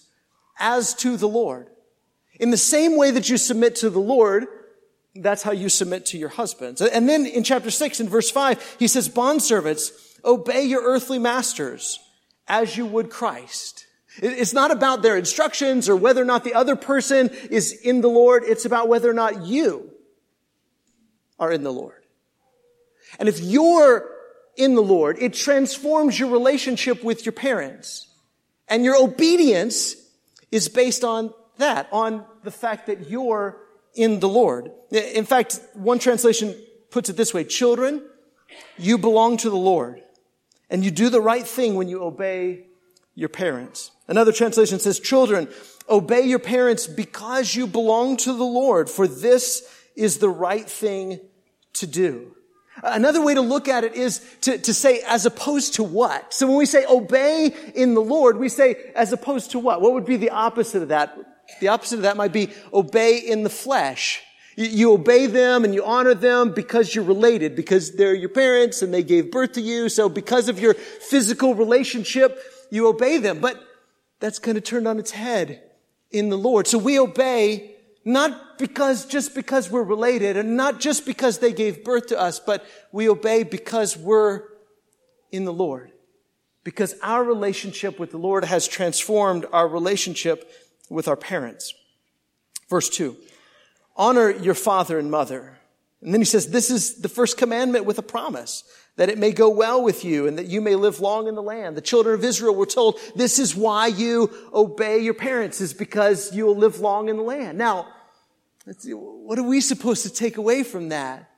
as 0.58 0.94
to 0.94 1.18
the 1.18 1.28
Lord. 1.28 1.68
In 2.40 2.50
the 2.50 2.56
same 2.56 2.96
way 2.96 3.10
that 3.10 3.28
you 3.28 3.36
submit 3.36 3.76
to 3.76 3.90
the 3.90 4.00
Lord, 4.00 4.46
that's 5.22 5.42
how 5.42 5.52
you 5.52 5.68
submit 5.68 6.06
to 6.06 6.18
your 6.18 6.28
husbands. 6.28 6.80
And 6.80 7.08
then 7.08 7.26
in 7.26 7.44
chapter 7.44 7.70
6 7.70 8.00
in 8.00 8.08
verse 8.08 8.30
5, 8.30 8.76
he 8.78 8.88
says, 8.88 9.08
Bondservants, 9.08 9.90
obey 10.24 10.64
your 10.64 10.82
earthly 10.82 11.18
masters 11.18 11.98
as 12.48 12.76
you 12.76 12.86
would 12.86 13.10
Christ. 13.10 13.86
It's 14.18 14.54
not 14.54 14.70
about 14.70 15.02
their 15.02 15.16
instructions 15.16 15.88
or 15.88 15.96
whether 15.96 16.22
or 16.22 16.24
not 16.24 16.44
the 16.44 16.54
other 16.54 16.76
person 16.76 17.28
is 17.50 17.72
in 17.72 18.00
the 18.00 18.08
Lord. 18.08 18.44
It's 18.44 18.64
about 18.64 18.88
whether 18.88 19.10
or 19.10 19.14
not 19.14 19.44
you 19.44 19.90
are 21.38 21.52
in 21.52 21.62
the 21.62 21.72
Lord. 21.72 22.02
And 23.18 23.28
if 23.28 23.40
you're 23.40 24.08
in 24.56 24.74
the 24.74 24.82
Lord, 24.82 25.18
it 25.20 25.34
transforms 25.34 26.18
your 26.18 26.30
relationship 26.30 27.04
with 27.04 27.26
your 27.26 27.34
parents. 27.34 28.08
And 28.68 28.84
your 28.84 28.96
obedience 28.96 29.96
is 30.50 30.68
based 30.68 31.04
on 31.04 31.32
that, 31.58 31.88
on 31.92 32.24
the 32.42 32.50
fact 32.50 32.86
that 32.86 33.10
you're 33.10 33.58
in 33.96 34.20
the 34.20 34.28
Lord. 34.28 34.70
In 34.90 35.24
fact, 35.24 35.60
one 35.74 35.98
translation 35.98 36.54
puts 36.90 37.08
it 37.08 37.16
this 37.16 37.34
way, 37.34 37.44
children, 37.44 38.02
you 38.78 38.98
belong 38.98 39.36
to 39.38 39.50
the 39.50 39.56
Lord 39.56 40.02
and 40.70 40.84
you 40.84 40.90
do 40.90 41.08
the 41.08 41.20
right 41.20 41.46
thing 41.46 41.74
when 41.74 41.88
you 41.88 42.02
obey 42.02 42.66
your 43.14 43.28
parents. 43.28 43.90
Another 44.08 44.32
translation 44.32 44.78
says, 44.78 45.00
children, 45.00 45.48
obey 45.88 46.22
your 46.22 46.38
parents 46.38 46.86
because 46.86 47.54
you 47.54 47.66
belong 47.66 48.16
to 48.18 48.32
the 48.32 48.44
Lord, 48.44 48.88
for 48.88 49.08
this 49.08 49.62
is 49.96 50.18
the 50.18 50.28
right 50.28 50.68
thing 50.68 51.20
to 51.74 51.86
do. 51.86 52.36
Another 52.82 53.22
way 53.22 53.34
to 53.34 53.40
look 53.40 53.68
at 53.68 53.84
it 53.84 53.94
is 53.94 54.20
to, 54.42 54.58
to 54.58 54.74
say 54.74 55.00
as 55.06 55.24
opposed 55.24 55.74
to 55.74 55.82
what? 55.82 56.34
So 56.34 56.46
when 56.46 56.56
we 56.56 56.66
say 56.66 56.84
obey 56.84 57.54
in 57.74 57.94
the 57.94 58.02
Lord, 58.02 58.36
we 58.36 58.50
say 58.50 58.76
as 58.94 59.12
opposed 59.12 59.52
to 59.52 59.58
what? 59.58 59.80
What 59.80 59.94
would 59.94 60.04
be 60.04 60.16
the 60.16 60.30
opposite 60.30 60.82
of 60.82 60.88
that? 60.88 61.16
The 61.60 61.68
opposite 61.68 61.96
of 61.96 62.02
that 62.02 62.16
might 62.16 62.32
be 62.32 62.50
obey 62.72 63.18
in 63.18 63.42
the 63.42 63.50
flesh. 63.50 64.22
You, 64.56 64.66
you 64.66 64.92
obey 64.92 65.26
them 65.26 65.64
and 65.64 65.74
you 65.74 65.84
honor 65.84 66.14
them 66.14 66.52
because 66.52 66.94
you're 66.94 67.04
related, 67.04 67.56
because 67.56 67.94
they're 67.96 68.14
your 68.14 68.28
parents 68.28 68.82
and 68.82 68.92
they 68.92 69.02
gave 69.02 69.30
birth 69.30 69.52
to 69.52 69.60
you. 69.60 69.88
So 69.88 70.08
because 70.08 70.48
of 70.48 70.58
your 70.58 70.74
physical 70.74 71.54
relationship, 71.54 72.40
you 72.70 72.88
obey 72.88 73.18
them. 73.18 73.40
But 73.40 73.62
that's 74.20 74.38
kind 74.38 74.56
of 74.56 74.64
turned 74.64 74.88
on 74.88 74.98
its 74.98 75.10
head 75.10 75.62
in 76.10 76.30
the 76.30 76.38
Lord. 76.38 76.66
So 76.66 76.78
we 76.78 76.98
obey 76.98 77.72
not 78.04 78.58
because, 78.58 79.04
just 79.04 79.34
because 79.34 79.70
we're 79.70 79.82
related 79.82 80.36
and 80.36 80.56
not 80.56 80.80
just 80.80 81.04
because 81.04 81.38
they 81.38 81.52
gave 81.52 81.84
birth 81.84 82.06
to 82.06 82.18
us, 82.18 82.38
but 82.38 82.64
we 82.92 83.08
obey 83.08 83.42
because 83.42 83.96
we're 83.96 84.44
in 85.32 85.44
the 85.44 85.52
Lord. 85.52 85.90
Because 86.62 86.94
our 87.02 87.22
relationship 87.22 87.98
with 87.98 88.12
the 88.12 88.16
Lord 88.16 88.44
has 88.44 88.66
transformed 88.66 89.44
our 89.52 89.68
relationship 89.68 90.50
with 90.88 91.08
our 91.08 91.16
parents. 91.16 91.74
Verse 92.68 92.88
2 92.88 93.16
Honor 93.96 94.30
your 94.30 94.54
father 94.54 94.98
and 94.98 95.10
mother, 95.10 95.58
And 96.02 96.12
then 96.12 96.20
he 96.20 96.26
says, 96.26 96.48
this 96.48 96.70
is 96.70 96.96
the 97.00 97.08
first 97.08 97.38
commandment 97.38 97.84
with 97.84 97.98
a 97.98 98.02
promise 98.02 98.64
that 98.96 99.08
it 99.10 99.18
may 99.18 99.30
go 99.30 99.48
well 99.50 99.82
with 99.82 100.04
you 100.04 100.26
and 100.26 100.38
that 100.38 100.46
you 100.46 100.60
may 100.60 100.74
live 100.74 101.00
long 101.00 101.28
in 101.28 101.34
the 101.34 101.42
land. 101.42 101.76
The 101.76 101.82
children 101.82 102.14
of 102.14 102.24
Israel 102.24 102.54
were 102.54 102.66
told, 102.66 102.98
this 103.14 103.38
is 103.38 103.54
why 103.54 103.88
you 103.88 104.30
obey 104.54 104.98
your 104.98 105.14
parents 105.14 105.60
is 105.60 105.74
because 105.74 106.34
you'll 106.34 106.56
live 106.56 106.80
long 106.80 107.08
in 107.08 107.16
the 107.16 107.22
land. 107.22 107.58
Now, 107.58 107.88
what 108.88 109.38
are 109.38 109.46
we 109.46 109.60
supposed 109.60 110.02
to 110.04 110.10
take 110.10 110.38
away 110.38 110.62
from 110.62 110.88
that? 110.88 111.30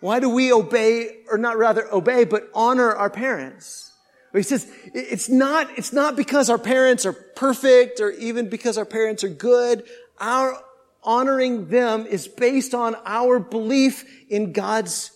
Why 0.00 0.20
do 0.20 0.30
we 0.30 0.52
obey, 0.52 1.24
or 1.30 1.36
not 1.36 1.58
rather 1.58 1.86
obey, 1.92 2.24
but 2.24 2.48
honor 2.54 2.92
our 2.92 3.10
parents? 3.10 3.89
He 4.32 4.42
says, 4.42 4.70
it's 4.94 5.28
not, 5.28 5.68
it's 5.76 5.92
not 5.92 6.16
because 6.16 6.50
our 6.50 6.58
parents 6.58 7.04
are 7.04 7.12
perfect 7.12 8.00
or 8.00 8.10
even 8.12 8.48
because 8.48 8.78
our 8.78 8.84
parents 8.84 9.24
are 9.24 9.28
good. 9.28 9.84
Our 10.20 10.56
honoring 11.02 11.68
them 11.68 12.06
is 12.06 12.28
based 12.28 12.74
on 12.74 12.94
our 13.04 13.40
belief 13.40 14.04
in 14.28 14.52
God's 14.52 15.10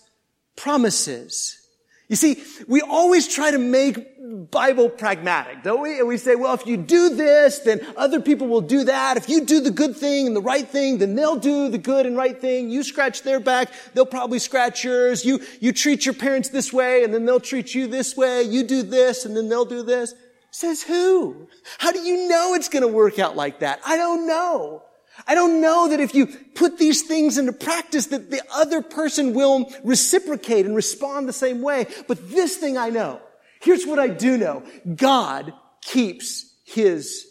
promises. 0.57 1.64
You 2.07 2.15
see, 2.15 2.43
we 2.67 2.81
always 2.81 3.27
try 3.27 3.49
to 3.49 3.57
make 3.57 4.51
Bible 4.51 4.89
pragmatic, 4.89 5.63
don't 5.63 5.81
we? 5.81 5.97
And 5.97 6.07
we 6.07 6.17
say, 6.17 6.35
well, 6.35 6.53
if 6.53 6.67
you 6.67 6.77
do 6.77 7.15
this, 7.15 7.59
then 7.59 7.81
other 7.97 8.21
people 8.21 8.47
will 8.47 8.61
do 8.61 8.83
that. 8.83 9.17
If 9.17 9.27
you 9.27 9.43
do 9.43 9.59
the 9.59 9.71
good 9.71 9.95
thing 9.95 10.27
and 10.27 10.35
the 10.35 10.41
right 10.41 10.67
thing, 10.67 10.99
then 10.99 11.15
they'll 11.15 11.35
do 11.35 11.69
the 11.69 11.79
good 11.79 12.05
and 12.05 12.15
right 12.15 12.39
thing. 12.39 12.69
You 12.69 12.83
scratch 12.83 13.23
their 13.23 13.39
back, 13.39 13.71
they'll 13.93 14.05
probably 14.05 14.37
scratch 14.37 14.83
yours. 14.83 15.25
You, 15.25 15.41
you 15.59 15.71
treat 15.71 16.05
your 16.05 16.13
parents 16.13 16.49
this 16.49 16.71
way 16.71 17.03
and 17.03 17.13
then 17.13 17.25
they'll 17.25 17.39
treat 17.39 17.73
you 17.73 17.87
this 17.87 18.15
way. 18.15 18.43
You 18.43 18.63
do 18.63 18.83
this 18.83 19.25
and 19.25 19.35
then 19.35 19.49
they'll 19.49 19.65
do 19.65 19.81
this. 19.81 20.13
Says 20.51 20.83
who? 20.83 21.49
How 21.79 21.91
do 21.91 21.99
you 21.99 22.29
know 22.29 22.53
it's 22.53 22.69
going 22.69 22.83
to 22.83 22.87
work 22.87 23.19
out 23.19 23.35
like 23.35 23.59
that? 23.59 23.81
I 23.85 23.97
don't 23.97 24.27
know. 24.27 24.84
I 25.27 25.35
don't 25.35 25.61
know 25.61 25.89
that 25.89 25.99
if 25.99 26.13
you 26.13 26.27
put 26.27 26.77
these 26.77 27.03
things 27.03 27.37
into 27.37 27.51
practice 27.51 28.07
that 28.07 28.29
the 28.29 28.41
other 28.53 28.81
person 28.81 29.33
will 29.33 29.71
reciprocate 29.83 30.65
and 30.65 30.75
respond 30.75 31.27
the 31.27 31.33
same 31.33 31.61
way. 31.61 31.87
But 32.07 32.29
this 32.29 32.57
thing 32.57 32.77
I 32.77 32.89
know. 32.89 33.21
Here's 33.59 33.85
what 33.85 33.97
I 33.97 34.07
do 34.09 34.37
know. 34.37 34.63
God 34.95 35.53
keeps 35.81 36.53
his 36.63 37.25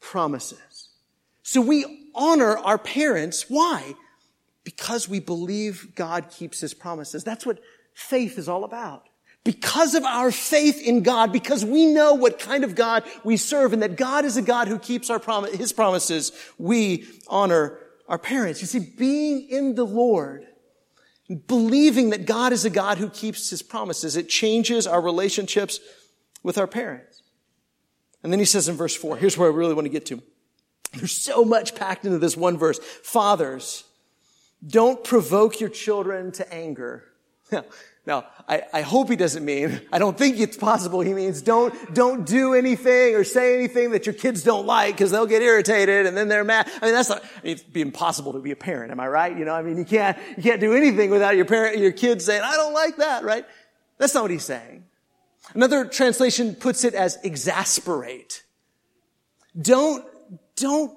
promises. 0.00 0.88
So 1.42 1.60
we 1.60 2.10
honor 2.14 2.56
our 2.56 2.78
parents. 2.78 3.46
Why? 3.48 3.94
Because 4.64 5.08
we 5.08 5.20
believe 5.20 5.94
God 5.94 6.30
keeps 6.30 6.60
his 6.60 6.74
promises. 6.74 7.22
That's 7.22 7.46
what 7.46 7.60
faith 7.94 8.38
is 8.38 8.48
all 8.48 8.64
about 8.64 9.04
because 9.46 9.94
of 9.94 10.02
our 10.02 10.32
faith 10.32 10.82
in 10.82 11.04
God, 11.04 11.32
because 11.32 11.64
we 11.64 11.86
know 11.86 12.14
what 12.14 12.40
kind 12.40 12.64
of 12.64 12.74
God 12.74 13.04
we 13.22 13.36
serve 13.36 13.72
and 13.72 13.80
that 13.80 13.96
God 13.96 14.24
is 14.24 14.36
a 14.36 14.42
God 14.42 14.66
who 14.66 14.76
keeps 14.76 15.08
our 15.08 15.20
prom- 15.20 15.46
his 15.52 15.72
promises, 15.72 16.32
we 16.58 17.06
honor 17.28 17.78
our 18.08 18.18
parents. 18.18 18.60
You 18.60 18.66
see, 18.66 18.80
being 18.80 19.48
in 19.48 19.76
the 19.76 19.86
Lord, 19.86 20.48
believing 21.46 22.10
that 22.10 22.26
God 22.26 22.52
is 22.52 22.64
a 22.64 22.70
God 22.70 22.98
who 22.98 23.08
keeps 23.08 23.48
his 23.48 23.62
promises, 23.62 24.16
it 24.16 24.28
changes 24.28 24.84
our 24.84 25.00
relationships 25.00 25.78
with 26.42 26.58
our 26.58 26.66
parents. 26.66 27.22
And 28.24 28.32
then 28.32 28.40
he 28.40 28.46
says 28.46 28.68
in 28.68 28.74
verse 28.74 28.96
four, 28.96 29.16
here's 29.16 29.38
where 29.38 29.48
I 29.48 29.54
really 29.54 29.74
want 29.74 29.84
to 29.84 29.90
get 29.90 30.06
to. 30.06 30.20
There's 30.92 31.16
so 31.16 31.44
much 31.44 31.76
packed 31.76 32.04
into 32.04 32.18
this 32.18 32.36
one 32.36 32.58
verse. 32.58 32.80
Fathers, 33.04 33.84
don't 34.66 35.04
provoke 35.04 35.60
your 35.60 35.70
children 35.70 36.32
to 36.32 36.52
anger. 36.52 37.04
Now, 38.06 38.24
I, 38.48 38.62
I, 38.72 38.82
hope 38.82 39.10
he 39.10 39.16
doesn't 39.16 39.44
mean, 39.44 39.80
I 39.92 39.98
don't 39.98 40.16
think 40.16 40.38
it's 40.38 40.56
possible 40.56 41.00
he 41.00 41.12
means 41.12 41.42
don't, 41.42 41.74
don't 41.92 42.24
do 42.24 42.54
anything 42.54 43.16
or 43.16 43.24
say 43.24 43.56
anything 43.56 43.90
that 43.90 44.06
your 44.06 44.14
kids 44.14 44.44
don't 44.44 44.64
like 44.64 44.94
because 44.94 45.10
they'll 45.10 45.26
get 45.26 45.42
irritated 45.42 46.06
and 46.06 46.16
then 46.16 46.28
they're 46.28 46.44
mad. 46.44 46.70
I 46.80 46.84
mean, 46.84 46.94
that's 46.94 47.08
not, 47.08 47.24
it'd 47.42 47.72
be 47.72 47.80
impossible 47.80 48.34
to 48.34 48.38
be 48.38 48.52
a 48.52 48.56
parent. 48.56 48.92
Am 48.92 49.00
I 49.00 49.08
right? 49.08 49.36
You 49.36 49.44
know, 49.44 49.54
I 49.54 49.62
mean, 49.62 49.76
you 49.76 49.84
can't, 49.84 50.16
you 50.36 50.42
can't 50.44 50.60
do 50.60 50.72
anything 50.72 51.10
without 51.10 51.34
your 51.34 51.46
parent, 51.46 51.78
your 51.78 51.90
kids 51.90 52.24
saying, 52.24 52.42
I 52.44 52.52
don't 52.52 52.74
like 52.74 52.98
that, 52.98 53.24
right? 53.24 53.44
That's 53.98 54.14
not 54.14 54.22
what 54.22 54.30
he's 54.30 54.44
saying. 54.44 54.84
Another 55.54 55.84
translation 55.84 56.54
puts 56.54 56.84
it 56.84 56.94
as 56.94 57.18
exasperate. 57.24 58.44
Don't, 59.60 60.04
don't 60.54 60.96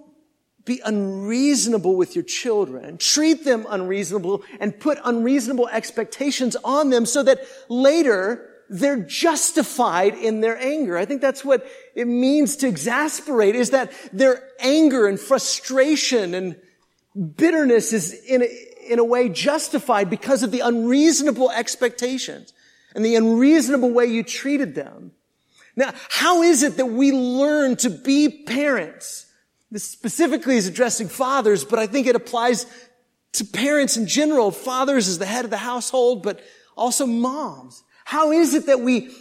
be 0.69 0.82
unreasonable 0.86 1.95
with 1.95 2.15
your 2.15 2.23
children. 2.23 2.99
Treat 2.99 3.43
them 3.43 3.65
unreasonable 3.67 4.43
and 4.60 4.79
put 4.79 4.99
unreasonable 5.03 5.67
expectations 5.67 6.55
on 6.63 6.91
them 6.91 7.08
so 7.08 7.23
that 7.23 7.39
later 7.69 8.47
they're 8.69 8.99
justified 8.99 10.13
in 10.13 10.41
their 10.41 10.55
anger. 10.60 10.95
I 10.95 11.05
think 11.05 11.21
that's 11.21 11.43
what 11.43 11.65
it 11.95 12.05
means 12.05 12.58
to 12.58 12.67
exasperate 12.67 13.55
is 13.55 13.71
that 13.71 13.91
their 14.13 14.47
anger 14.60 15.08
and 15.08 15.19
frustration 15.19 16.36
and 16.36 16.55
bitterness 17.36 17.91
is 17.91 18.13
in 18.13 18.43
a, 18.43 18.67
in 18.88 18.99
a 18.99 19.03
way 19.03 19.27
justified 19.27 20.08
because 20.08 20.43
of 20.43 20.51
the 20.51 20.60
unreasonable 20.60 21.49
expectations 21.49 22.53
and 22.93 23.03
the 23.03 23.15
unreasonable 23.15 23.89
way 23.89 24.05
you 24.05 24.21
treated 24.21 24.75
them. 24.75 25.13
Now, 25.75 25.95
how 26.10 26.43
is 26.43 26.62
it 26.62 26.77
that 26.77 26.86
we 26.86 27.12
learn 27.12 27.75
to 27.77 27.89
be 27.89 28.43
parents? 28.43 29.25
This 29.71 29.84
specifically 29.84 30.58
is 30.58 30.67
addressing 30.67 31.10
fathers, 31.10 31.63
but 31.63 31.79
I 31.79 31.88
think 31.88 32.08
it 32.08 32.15
applies 32.15 32.65
to 33.34 33.45
parents 33.45 33.97
in 33.97 34.08
general. 34.08 34.51
Fathers 34.51 35.08
as 35.08 35.19
the 35.19 35.25
head 35.25 35.45
of 35.45 35.51
the 35.51 35.58
household, 35.58 36.23
but 36.23 36.41
also 36.75 37.05
moms. 37.05 37.84
How 38.05 38.32
is 38.32 38.55
it 38.55 38.65
that 38.65 38.82
we 38.82 39.12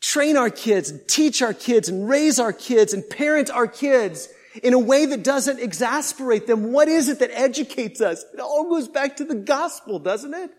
train 0.00 0.36
our 0.36 0.50
kids 0.50 0.90
and 0.90 1.06
teach 1.06 1.42
our 1.42 1.54
kids 1.54 1.88
and 1.88 2.08
raise 2.08 2.40
our 2.40 2.52
kids 2.52 2.92
and 2.92 3.08
parent 3.08 3.50
our 3.50 3.68
kids 3.68 4.28
in 4.62 4.74
a 4.74 4.78
way 4.78 5.06
that 5.06 5.22
doesn't 5.22 5.60
exasperate 5.60 6.48
them? 6.48 6.72
What 6.72 6.88
is 6.88 7.08
it 7.08 7.20
that 7.20 7.30
educates 7.32 8.00
us? 8.00 8.24
It 8.34 8.40
all 8.40 8.68
goes 8.68 8.88
back 8.88 9.18
to 9.18 9.24
the 9.24 9.36
gospel, 9.36 10.00
doesn't 10.00 10.34
it? 10.34 10.50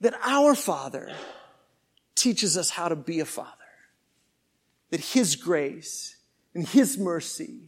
That 0.00 0.14
our 0.24 0.56
father 0.56 1.14
teaches 2.16 2.56
us 2.56 2.70
how 2.70 2.88
to 2.88 2.96
be 2.96 3.20
a 3.20 3.24
father. 3.24 3.50
That 4.90 5.00
his 5.00 5.36
grace 5.36 6.15
and 6.56 6.66
His 6.66 6.98
mercy 6.98 7.60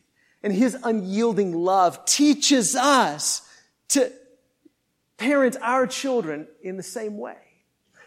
and 0.42 0.52
His 0.52 0.76
unyielding 0.82 1.52
love 1.52 2.04
teaches 2.06 2.74
us 2.74 3.42
to 3.88 4.10
parent 5.18 5.56
our 5.62 5.86
children 5.86 6.48
in 6.62 6.76
the 6.76 6.82
same 6.82 7.18
way. 7.18 7.36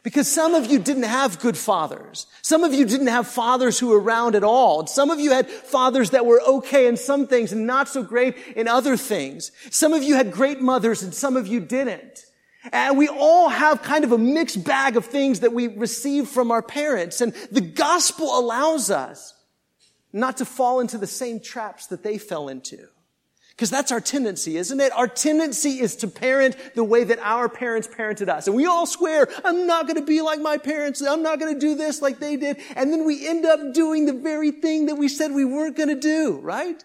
Because 0.03 0.27
some 0.27 0.55
of 0.55 0.65
you 0.65 0.79
didn't 0.79 1.03
have 1.03 1.39
good 1.39 1.55
fathers. 1.55 2.25
Some 2.41 2.63
of 2.63 2.73
you 2.73 2.85
didn't 2.85 3.07
have 3.07 3.27
fathers 3.27 3.77
who 3.77 3.89
were 3.89 4.01
around 4.01 4.33
at 4.33 4.43
all. 4.43 4.87
Some 4.87 5.11
of 5.11 5.19
you 5.19 5.29
had 5.31 5.47
fathers 5.47 6.09
that 6.09 6.25
were 6.25 6.41
okay 6.41 6.87
in 6.87 6.97
some 6.97 7.27
things 7.27 7.51
and 7.51 7.67
not 7.67 7.87
so 7.87 8.01
great 8.01 8.35
in 8.55 8.67
other 8.67 8.97
things. 8.97 9.51
Some 9.69 9.93
of 9.93 10.01
you 10.01 10.15
had 10.15 10.31
great 10.31 10.59
mothers 10.59 11.03
and 11.03 11.13
some 11.13 11.37
of 11.37 11.45
you 11.45 11.59
didn't. 11.59 12.25
And 12.71 12.97
we 12.97 13.07
all 13.07 13.49
have 13.49 13.83
kind 13.83 14.03
of 14.03 14.11
a 14.11 14.17
mixed 14.17 14.63
bag 14.63 14.97
of 14.97 15.05
things 15.05 15.41
that 15.41 15.53
we 15.53 15.67
receive 15.67 16.27
from 16.27 16.49
our 16.49 16.63
parents. 16.63 17.21
And 17.21 17.33
the 17.51 17.61
gospel 17.61 18.39
allows 18.39 18.89
us 18.89 19.35
not 20.13 20.37
to 20.37 20.45
fall 20.45 20.79
into 20.79 20.97
the 20.97 21.07
same 21.07 21.39
traps 21.39 21.87
that 21.87 22.03
they 22.03 22.17
fell 22.17 22.47
into. 22.47 22.87
Because 23.51 23.69
that's 23.69 23.91
our 23.91 24.01
tendency, 24.01 24.57
isn't 24.57 24.79
it? 24.79 24.91
Our 24.93 25.07
tendency 25.07 25.81
is 25.81 25.97
to 25.97 26.07
parent 26.07 26.57
the 26.73 26.83
way 26.83 27.03
that 27.03 27.19
our 27.19 27.47
parents 27.47 27.87
parented 27.87 28.27
us. 28.27 28.47
And 28.47 28.55
we 28.55 28.65
all 28.65 28.87
swear, 28.87 29.27
I'm 29.45 29.67
not 29.67 29.85
going 29.85 29.99
to 29.99 30.05
be 30.05 30.21
like 30.21 30.39
my 30.39 30.57
parents. 30.57 31.01
I'm 31.01 31.21
not 31.21 31.39
going 31.39 31.53
to 31.53 31.59
do 31.59 31.75
this 31.75 32.01
like 32.01 32.17
they 32.17 32.37
did. 32.37 32.57
And 32.75 32.91
then 32.91 33.05
we 33.05 33.27
end 33.27 33.45
up 33.45 33.73
doing 33.73 34.05
the 34.05 34.13
very 34.13 34.51
thing 34.51 34.87
that 34.87 34.95
we 34.95 35.07
said 35.07 35.31
we 35.31 35.45
weren't 35.45 35.77
going 35.77 35.89
to 35.89 35.99
do, 35.99 36.39
right? 36.39 36.83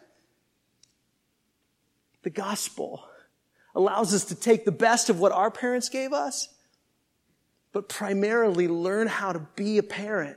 The 2.25 2.31
gospel 2.31 3.05
allows 3.75 4.13
us 4.13 4.25
to 4.27 4.35
take 4.35 4.65
the 4.65 4.73
best 4.73 5.09
of 5.09 5.21
what 5.21 5.33
our 5.33 5.51
parents 5.51 5.89
gave 5.89 6.13
us, 6.13 6.49
but 7.73 7.89
primarily 7.89 8.69
learn 8.69 9.07
how 9.07 9.33
to 9.33 9.39
be 9.55 9.79
a 9.79 9.83
parent 9.83 10.37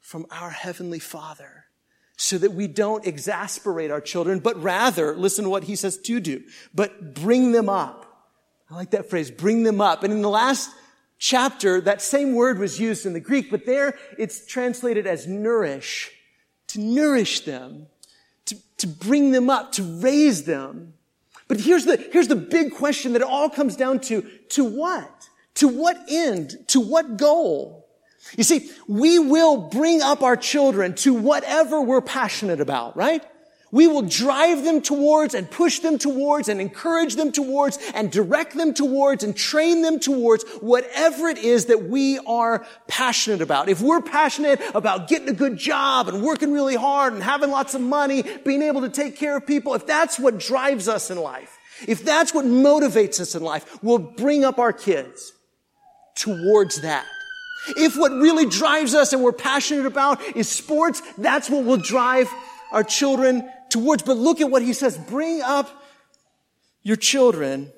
from 0.00 0.26
our 0.30 0.50
Heavenly 0.50 0.98
Father 0.98 1.59
so 2.20 2.36
that 2.36 2.52
we 2.52 2.66
don't 2.66 3.06
exasperate 3.06 3.90
our 3.90 4.00
children, 4.00 4.40
but 4.40 4.62
rather, 4.62 5.16
listen 5.16 5.44
to 5.44 5.48
what 5.48 5.64
he 5.64 5.74
says 5.74 5.96
to 5.96 6.20
do, 6.20 6.42
but 6.74 7.14
bring 7.14 7.52
them 7.52 7.70
up. 7.70 8.28
I 8.70 8.74
like 8.74 8.90
that 8.90 9.08
phrase, 9.08 9.30
bring 9.30 9.62
them 9.62 9.80
up. 9.80 10.04
And 10.04 10.12
in 10.12 10.20
the 10.20 10.28
last 10.28 10.70
chapter, 11.16 11.80
that 11.80 12.02
same 12.02 12.34
word 12.34 12.58
was 12.58 12.78
used 12.78 13.06
in 13.06 13.14
the 13.14 13.20
Greek, 13.20 13.50
but 13.50 13.64
there 13.64 13.98
it's 14.18 14.44
translated 14.44 15.06
as 15.06 15.26
nourish, 15.26 16.10
to 16.66 16.80
nourish 16.80 17.40
them, 17.40 17.86
to, 18.44 18.56
to 18.76 18.86
bring 18.86 19.30
them 19.30 19.48
up, 19.48 19.72
to 19.72 19.82
raise 19.82 20.44
them. 20.44 20.92
But 21.48 21.60
here's 21.60 21.86
the, 21.86 21.96
here's 21.96 22.28
the 22.28 22.36
big 22.36 22.74
question 22.74 23.14
that 23.14 23.22
it 23.22 23.28
all 23.28 23.48
comes 23.48 23.76
down 23.76 23.98
to. 24.00 24.28
To 24.50 24.64
what? 24.64 25.30
To 25.54 25.68
what 25.68 25.98
end? 26.10 26.58
To 26.68 26.80
what 26.80 27.16
goal? 27.16 27.79
You 28.36 28.44
see, 28.44 28.70
we 28.86 29.18
will 29.18 29.68
bring 29.68 30.02
up 30.02 30.22
our 30.22 30.36
children 30.36 30.94
to 30.96 31.14
whatever 31.14 31.80
we're 31.80 32.02
passionate 32.02 32.60
about, 32.60 32.96
right? 32.96 33.24
We 33.72 33.86
will 33.86 34.02
drive 34.02 34.64
them 34.64 34.82
towards 34.82 35.34
and 35.34 35.48
push 35.48 35.78
them 35.78 35.96
towards 35.98 36.48
and 36.48 36.60
encourage 36.60 37.14
them 37.14 37.30
towards 37.30 37.78
and 37.94 38.10
direct 38.10 38.56
them 38.56 38.74
towards 38.74 39.22
and 39.22 39.36
train 39.36 39.82
them 39.82 40.00
towards 40.00 40.44
whatever 40.60 41.28
it 41.28 41.38
is 41.38 41.66
that 41.66 41.84
we 41.84 42.18
are 42.18 42.66
passionate 42.88 43.42
about. 43.42 43.68
If 43.68 43.80
we're 43.80 44.02
passionate 44.02 44.60
about 44.74 45.08
getting 45.08 45.28
a 45.28 45.32
good 45.32 45.56
job 45.56 46.08
and 46.08 46.22
working 46.22 46.52
really 46.52 46.74
hard 46.74 47.12
and 47.12 47.22
having 47.22 47.50
lots 47.50 47.74
of 47.74 47.80
money, 47.80 48.24
being 48.44 48.62
able 48.62 48.80
to 48.80 48.88
take 48.88 49.16
care 49.16 49.36
of 49.36 49.46
people, 49.46 49.74
if 49.74 49.86
that's 49.86 50.18
what 50.18 50.38
drives 50.38 50.88
us 50.88 51.10
in 51.10 51.18
life, 51.18 51.56
if 51.86 52.04
that's 52.04 52.34
what 52.34 52.44
motivates 52.44 53.20
us 53.20 53.36
in 53.36 53.42
life, 53.42 53.82
we'll 53.82 53.98
bring 53.98 54.44
up 54.44 54.58
our 54.58 54.72
kids 54.72 55.32
towards 56.16 56.82
that. 56.82 57.06
If 57.68 57.96
what 57.96 58.12
really 58.12 58.46
drives 58.46 58.94
us 58.94 59.12
and 59.12 59.22
we're 59.22 59.32
passionate 59.32 59.86
about 59.86 60.22
is 60.36 60.48
sports, 60.48 61.02
that's 61.18 61.50
what 61.50 61.64
will 61.64 61.76
drive 61.76 62.28
our 62.72 62.84
children 62.84 63.48
towards. 63.68 64.02
But 64.02 64.16
look 64.16 64.40
at 64.40 64.50
what 64.50 64.62
he 64.62 64.72
says. 64.72 64.96
Bring 64.96 65.42
up 65.42 65.70
your 66.82 66.96
children 66.96 67.72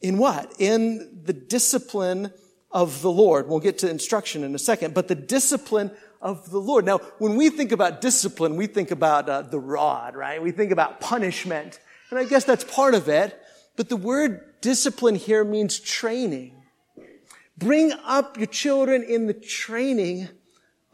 in 0.00 0.18
what? 0.18 0.52
In 0.58 1.22
the 1.24 1.32
discipline 1.32 2.32
of 2.70 3.00
the 3.00 3.10
Lord. 3.10 3.48
We'll 3.48 3.60
get 3.60 3.78
to 3.78 3.90
instruction 3.90 4.44
in 4.44 4.54
a 4.54 4.58
second, 4.58 4.94
but 4.94 5.08
the 5.08 5.14
discipline 5.14 5.90
of 6.20 6.50
the 6.50 6.58
Lord. 6.58 6.84
Now, 6.84 6.98
when 7.18 7.36
we 7.36 7.50
think 7.50 7.72
about 7.72 8.00
discipline, 8.00 8.56
we 8.56 8.66
think 8.66 8.90
about 8.90 9.28
uh, 9.28 9.42
the 9.42 9.58
rod, 9.58 10.16
right? 10.16 10.42
We 10.42 10.50
think 10.50 10.72
about 10.72 11.00
punishment. 11.00 11.78
And 12.10 12.18
I 12.18 12.24
guess 12.24 12.44
that's 12.44 12.64
part 12.64 12.94
of 12.94 13.08
it. 13.08 13.38
But 13.76 13.88
the 13.88 13.96
word 13.96 14.60
discipline 14.60 15.14
here 15.14 15.44
means 15.44 15.78
training. 15.78 16.55
Bring 17.58 17.92
up 18.04 18.36
your 18.36 18.46
children 18.46 19.02
in 19.02 19.26
the 19.26 19.34
training 19.34 20.28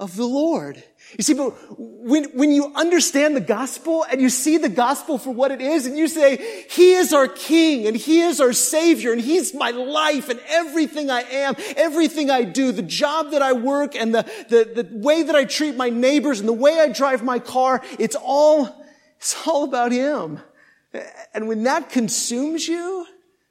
of 0.03 0.17
the 0.17 0.27
Lord. 0.27 0.83
You 1.17 1.23
see, 1.23 1.35
but 1.35 1.55
when, 1.79 2.25
when 2.37 2.51
you 2.51 2.73
understand 2.75 3.37
the 3.37 3.41
gospel 3.41 4.05
and 4.11 4.21
you 4.21 4.31
see 4.31 4.57
the 4.57 4.69
gospel 4.69 5.17
for 5.17 5.31
what 5.31 5.53
it 5.53 5.61
is 5.61 5.87
and 5.87 5.97
you 5.97 6.09
say, 6.09 6.67
He 6.69 6.95
is 6.95 7.13
our 7.13 7.29
King 7.29 7.87
and 7.87 7.97
He 7.97 8.21
is 8.21 8.41
our 8.41 8.53
Savior 8.53 9.13
and 9.13 9.21
He's 9.21 9.55
my 9.55 9.71
life 9.71 10.29
and 10.29 10.41
everything 10.49 11.09
I 11.09 11.23
am, 11.23 11.55
everything 11.77 12.31
I 12.31 12.43
do, 12.43 12.73
the 12.73 12.83
job 12.83 13.31
that 13.31 13.43
I 13.43 13.53
work 13.53 13.95
and 13.95 14.13
the, 14.13 14.23
the, 14.49 14.83
the 14.83 14.89
way 14.91 15.23
that 15.23 15.37
I 15.37 15.45
treat 15.45 15.77
my 15.77 15.89
neighbors 15.89 16.41
and 16.41 16.49
the 16.49 16.53
way 16.53 16.81
I 16.81 16.89
drive 16.89 17.23
my 17.23 17.39
car, 17.39 17.81
it's 17.99 18.17
all, 18.17 18.85
it's 19.19 19.47
all 19.47 19.63
about 19.63 19.93
Him. 19.93 20.41
And 21.33 21.47
when 21.47 21.63
that 21.63 21.91
consumes 21.91 22.67
you, 22.67 23.07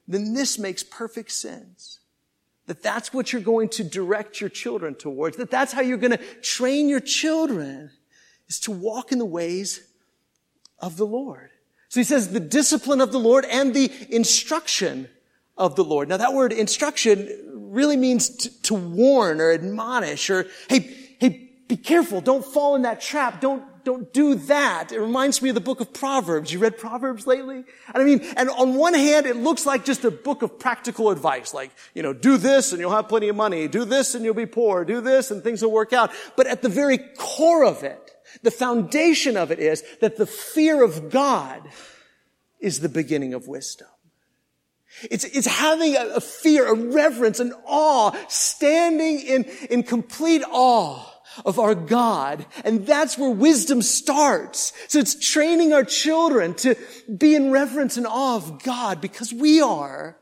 then 0.06 0.34
this 0.34 0.60
makes 0.60 0.84
perfect 0.84 1.32
sense. 1.32 2.01
That 2.72 2.82
that's 2.82 3.14
what 3.14 3.34
you're 3.34 3.42
going 3.42 3.68
to 3.68 3.84
direct 3.84 4.40
your 4.40 4.50
children 4.50 4.96
towards. 4.96 5.36
That 5.36 5.52
that's 5.52 5.74
how 5.74 5.82
you're 5.82 5.98
going 5.98 6.18
to 6.18 6.26
train 6.42 6.88
your 6.88 7.02
children 7.02 7.92
is 8.48 8.62
to 8.62 8.72
walk 8.72 9.12
in 9.12 9.20
the 9.20 9.26
ways 9.26 9.82
of 10.80 10.96
the 10.96 11.06
Lord. 11.06 11.50
So 11.90 12.00
he 12.00 12.06
says 12.06 12.32
the 12.32 12.40
discipline 12.40 13.02
of 13.02 13.12
the 13.12 13.20
Lord 13.20 13.44
and 13.44 13.74
the 13.74 13.92
instruction 14.10 15.10
of 15.58 15.76
the 15.76 15.84
Lord. 15.84 16.08
Now 16.08 16.16
that 16.16 16.34
word 16.34 16.54
instruction 16.54 17.28
really 17.74 17.98
means 17.98 18.30
to, 18.38 18.62
to 18.62 18.74
warn 18.74 19.42
or 19.42 19.52
admonish 19.52 20.30
or, 20.30 20.48
hey, 20.70 20.80
hey, 21.20 21.50
be 21.68 21.76
careful. 21.76 22.22
Don't 22.22 22.46
fall 22.46 22.78
in 22.78 22.84
that 22.84 23.02
trap. 23.02 23.42
Don't 23.42 23.66
don't 23.84 24.12
do 24.13 24.36
that. 24.36 24.91
It 24.91 25.00
reminds 25.00 25.41
me 25.41 25.50
of 25.50 25.56
the 25.56 25.62
book 25.62 25.82
of 25.82 25.94
Proverbs. 25.94 26.52
You 26.52 26.60
read 26.60 26.78
Proverbs 26.78 27.28
lately? 27.28 27.63
And 27.94 27.96
I 27.96 28.04
mean, 28.04 28.22
and 28.38 28.50
on 28.50 28.76
one 28.76 28.94
hand, 28.94 29.26
it 29.26 29.36
looks 29.36 29.65
like 29.65 29.86
just 29.86 30.06
a 30.06 30.12
book 30.12 30.41
of 30.41 30.60
practical 30.60 31.10
advice. 31.10 31.54
Like, 31.54 31.72
you 31.94 32.04
know, 32.04 32.13
do 32.13 32.38
this 32.38 32.72
and 32.72 32.80
you'll 32.80 32.91
have 32.91 33.10
plenty 33.10 33.30
of 33.30 33.36
money. 33.36 33.67
Do 33.67 33.86
this 33.86 34.15
and 34.15 34.24
you'll 34.26 34.34
be 34.34 34.46
poor. 34.46 34.86
Do 34.86 35.02
this 35.02 35.32
and 35.32 35.44
things 35.44 35.62
will 35.62 35.72
work 35.72 35.94
out. 35.94 36.12
But 36.36 36.48
at 36.48 36.62
the 36.62 36.70
very 36.70 36.98
core 37.17 37.65
of 37.65 37.84
it, 37.84 38.12
the 38.44 38.52
foundation 38.52 39.38
of 39.38 39.52
it 39.52 39.60
is 39.60 39.84
that 40.00 40.17
the 40.17 40.26
fear 40.26 40.84
of 40.84 41.10
God 41.10 41.62
is 42.60 42.80
the 42.80 42.89
beginning 42.89 43.34
of 43.34 43.48
wisdom. 43.48 43.88
It's, 45.10 45.24
it's 45.24 45.48
having 45.48 45.96
a, 45.96 46.15
a 46.15 46.22
fear, 46.22 46.67
a 46.67 46.76
reverence, 46.76 47.39
an 47.39 47.54
awe, 47.65 48.12
standing 48.28 49.20
in, 49.20 49.44
in 49.70 49.84
complete 49.84 50.44
awe 50.50 51.11
of 51.46 51.60
our 51.60 51.76
God. 51.76 52.46
And 52.63 52.86
that's 52.86 53.17
where 53.17 53.32
wisdom 53.32 53.82
starts. 53.82 54.74
So 54.88 55.00
it's 55.00 55.15
training 55.15 55.74
our 55.74 55.84
children 55.84 56.54
to 56.56 56.76
be 57.15 57.36
in 57.36 57.52
reverence 57.52 57.98
and 57.98 58.08
awe 58.08 58.36
of 58.36 58.63
God 58.63 59.02
because 59.02 59.34
we 59.34 59.62
are. 59.62 60.17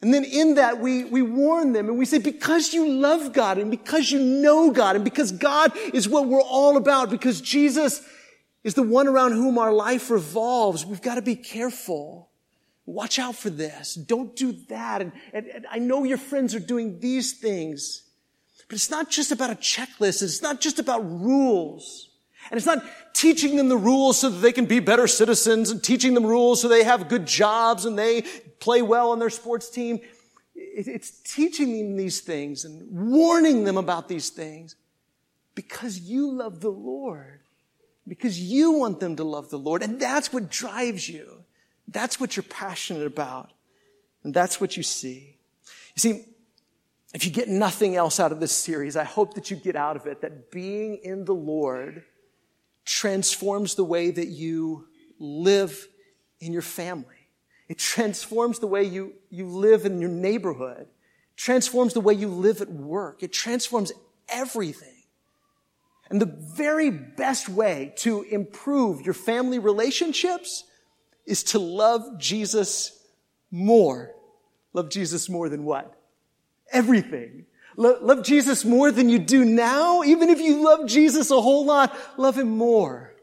And 0.00 0.14
then 0.14 0.24
in 0.24 0.54
that 0.54 0.78
we, 0.78 1.04
we 1.04 1.22
warn 1.22 1.72
them 1.72 1.88
and 1.88 1.98
we 1.98 2.04
say, 2.04 2.18
because 2.18 2.72
you 2.72 2.88
love 2.88 3.32
God 3.32 3.58
and 3.58 3.70
because 3.70 4.10
you 4.10 4.20
know 4.20 4.70
God 4.70 4.94
and 4.94 5.04
because 5.04 5.32
God 5.32 5.72
is 5.92 6.08
what 6.08 6.26
we're 6.28 6.40
all 6.40 6.76
about, 6.76 7.10
because 7.10 7.40
Jesus 7.40 8.00
is 8.62 8.74
the 8.74 8.82
one 8.82 9.08
around 9.08 9.32
whom 9.32 9.58
our 9.58 9.72
life 9.72 10.10
revolves, 10.10 10.86
we've 10.86 11.02
got 11.02 11.16
to 11.16 11.22
be 11.22 11.34
careful. 11.34 12.30
Watch 12.86 13.18
out 13.18 13.34
for 13.34 13.50
this. 13.50 13.94
Don't 13.94 14.34
do 14.36 14.52
that. 14.68 15.02
And, 15.02 15.12
and, 15.32 15.46
and 15.46 15.66
I 15.70 15.78
know 15.78 16.04
your 16.04 16.16
friends 16.16 16.54
are 16.54 16.60
doing 16.60 17.00
these 17.00 17.32
things. 17.32 18.04
But 18.68 18.74
it's 18.74 18.90
not 18.90 19.10
just 19.10 19.32
about 19.32 19.50
a 19.50 19.54
checklist. 19.54 20.22
It's 20.22 20.42
not 20.42 20.60
just 20.60 20.78
about 20.78 21.00
rules. 21.00 22.10
And 22.50 22.56
it's 22.56 22.66
not 22.66 22.84
teaching 23.14 23.56
them 23.56 23.68
the 23.68 23.76
rules 23.76 24.18
so 24.18 24.30
that 24.30 24.38
they 24.38 24.52
can 24.52 24.66
be 24.66 24.80
better 24.80 25.06
citizens 25.06 25.70
and 25.70 25.82
teaching 25.82 26.14
them 26.14 26.24
rules 26.24 26.62
so 26.62 26.68
they 26.68 26.84
have 26.84 27.08
good 27.08 27.26
jobs 27.26 27.84
and 27.84 27.98
they 27.98 28.22
play 28.60 28.82
well 28.82 29.10
on 29.10 29.18
their 29.18 29.30
sports 29.30 29.70
team. 29.70 30.00
It's 30.54 31.10
teaching 31.22 31.76
them 31.78 31.96
these 31.96 32.20
things 32.20 32.64
and 32.64 33.10
warning 33.10 33.64
them 33.64 33.76
about 33.76 34.08
these 34.08 34.30
things 34.30 34.76
because 35.54 35.98
you 35.98 36.30
love 36.30 36.60
the 36.60 36.70
Lord, 36.70 37.40
because 38.06 38.40
you 38.40 38.72
want 38.72 39.00
them 39.00 39.16
to 39.16 39.24
love 39.24 39.50
the 39.50 39.58
Lord. 39.58 39.82
And 39.82 40.00
that's 40.00 40.32
what 40.32 40.50
drives 40.50 41.08
you. 41.08 41.44
That's 41.88 42.20
what 42.20 42.36
you're 42.36 42.44
passionate 42.44 43.06
about. 43.06 43.50
And 44.24 44.32
that's 44.32 44.60
what 44.60 44.76
you 44.76 44.82
see. 44.82 45.36
You 45.96 46.00
see, 46.00 46.24
if 47.14 47.24
you 47.24 47.30
get 47.30 47.48
nothing 47.48 47.96
else 47.96 48.20
out 48.20 48.32
of 48.32 48.40
this 48.40 48.52
series, 48.52 48.96
I 48.96 49.04
hope 49.04 49.34
that 49.34 49.50
you 49.50 49.56
get 49.56 49.76
out 49.76 49.96
of 49.96 50.06
it 50.06 50.20
that 50.20 50.50
being 50.50 50.96
in 51.02 51.24
the 51.24 51.34
Lord 51.34 52.04
transforms 52.84 53.74
the 53.74 53.84
way 53.84 54.10
that 54.10 54.28
you 54.28 54.88
live 55.18 55.88
in 56.40 56.52
your 56.52 56.62
family. 56.62 57.14
It 57.68 57.78
transforms 57.78 58.58
the 58.58 58.66
way 58.66 58.84
you, 58.84 59.14
you 59.30 59.46
live 59.46 59.84
in 59.84 60.00
your 60.00 60.10
neighborhood, 60.10 60.86
transforms 61.36 61.94
the 61.94 62.00
way 62.00 62.14
you 62.14 62.28
live 62.28 62.60
at 62.60 62.70
work. 62.70 63.22
It 63.22 63.32
transforms 63.32 63.92
everything. 64.28 65.02
And 66.10 66.20
the 66.20 66.26
very 66.26 66.90
best 66.90 67.48
way 67.48 67.92
to 67.98 68.22
improve 68.22 69.02
your 69.02 69.14
family 69.14 69.58
relationships 69.58 70.64
is 71.26 71.42
to 71.44 71.58
love 71.58 72.18
Jesus 72.18 73.02
more. 73.50 74.14
Love 74.72 74.88
Jesus 74.88 75.28
more 75.28 75.50
than 75.50 75.64
what? 75.64 75.97
Everything. 76.72 77.46
Love 77.76 78.24
Jesus 78.24 78.64
more 78.64 78.90
than 78.90 79.08
you 79.08 79.20
do 79.20 79.44
now. 79.44 80.02
Even 80.02 80.30
if 80.30 80.40
you 80.40 80.64
love 80.64 80.88
Jesus 80.88 81.30
a 81.30 81.40
whole 81.40 81.64
lot, 81.64 81.96
love 82.16 82.36
Him 82.36 82.56
more. 82.56 83.14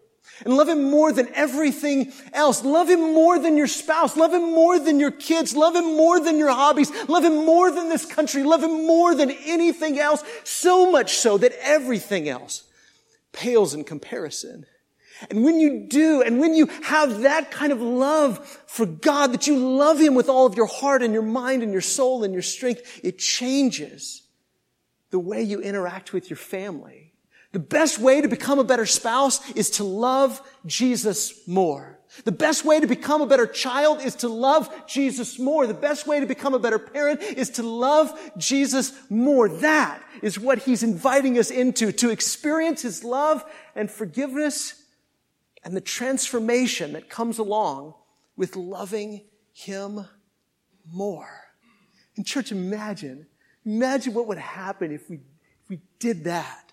And 0.46 0.56
love 0.56 0.70
Him 0.70 0.90
more 0.90 1.12
than 1.12 1.30
everything 1.34 2.12
else. 2.34 2.64
Love 2.64 2.90
Him 2.90 3.14
more 3.14 3.38
than 3.38 3.58
your 3.58 3.68
spouse. 3.68 4.16
Love 4.16 4.34
Him 4.34 4.54
more 4.54 4.80
than 4.80 5.00
your 5.00 5.12
kids. 5.12 5.56
Love 5.56 5.76
Him 5.76 5.98
more 5.98 6.20
than 6.20 6.38
your 6.38 6.52
hobbies. 6.52 6.92
Love 7.10 7.24
Him 7.26 7.46
more 7.46 7.72
than 7.72 7.90
this 7.90 8.06
country. 8.06 8.44
Love 8.44 8.64
Him 8.64 8.88
more 8.88 9.14
than 9.14 9.32
anything 9.32 10.00
else. 10.00 10.24
So 10.44 10.92
much 10.92 11.18
so 11.18 11.38
that 11.38 11.54
everything 11.62 12.30
else 12.30 12.64
pales 13.34 13.74
in 13.74 13.84
comparison. 13.84 14.66
And 15.30 15.44
when 15.44 15.60
you 15.60 15.88
do, 15.88 16.22
and 16.22 16.40
when 16.40 16.54
you 16.54 16.68
have 16.84 17.22
that 17.22 17.52
kind 17.52 17.72
of 17.72 17.82
love 17.82 18.46
for 18.68 18.86
God, 18.86 19.34
that 19.34 19.48
you 19.48 19.58
love 19.58 20.00
Him 20.00 20.14
with 20.14 20.30
all 20.30 20.46
of 20.46 20.56
your 20.56 20.66
heart 20.66 21.02
and 21.04 21.14
your 21.14 21.24
mind 21.24 21.64
and 21.64 21.72
your 21.72 21.82
soul 21.82 22.24
and 22.24 22.34
your 22.34 22.44
strength, 22.44 23.00
it 23.04 23.18
changes 23.18 24.24
the 25.12 25.20
way 25.20 25.42
you 25.42 25.62
interact 25.62 26.12
with 26.12 26.30
your 26.30 26.38
family. 26.38 27.14
The 27.54 27.60
best 27.60 28.00
way 28.00 28.20
to 28.20 28.28
become 28.28 28.60
a 28.60 28.66
better 28.66 28.86
spouse 28.86 29.50
is 29.52 29.70
to 29.72 29.86
love 29.86 30.42
Jesus 30.66 31.48
more. 31.48 31.98
The 32.26 32.32
best 32.32 32.66
way 32.66 32.80
to 32.80 32.88
become 32.88 33.22
a 33.22 33.26
better 33.26 33.48
child 33.48 34.02
is 34.02 34.16
to 34.18 34.28
love 34.28 34.70
Jesus 34.88 35.40
more. 35.40 35.66
The 35.68 35.74
best 35.74 36.08
way 36.08 36.20
to 36.20 36.26
become 36.26 36.54
a 36.54 36.60
better 36.60 36.80
parent 36.80 37.22
is 37.22 37.52
to 37.52 37.64
love 37.64 38.18
Jesus 38.38 38.94
more. 39.10 39.48
That 39.48 40.02
is 40.22 40.40
what 40.40 40.60
he's 40.60 40.84
inviting 40.84 41.38
us 41.38 41.50
into, 41.50 41.92
to 41.94 42.10
experience 42.10 42.82
his 42.82 43.04
love 43.04 43.44
and 43.76 43.90
forgiveness 43.90 44.82
and 45.66 45.76
the 45.76 45.82
transformation 45.82 46.94
that 46.94 47.10
comes 47.10 47.40
along 47.40 47.96
with 48.38 48.56
loving 48.56 49.22
Him 49.52 50.06
more. 50.90 51.28
And 52.16 52.26
church, 52.26 52.52
imagine, 52.52 53.26
imagine 53.66 54.14
what 54.14 54.28
would 54.28 54.38
happen 54.38 54.92
if 54.92 55.10
we, 55.10 55.18
if 55.18 55.70
we 55.70 55.80
did 56.00 56.26
that. 56.26 56.65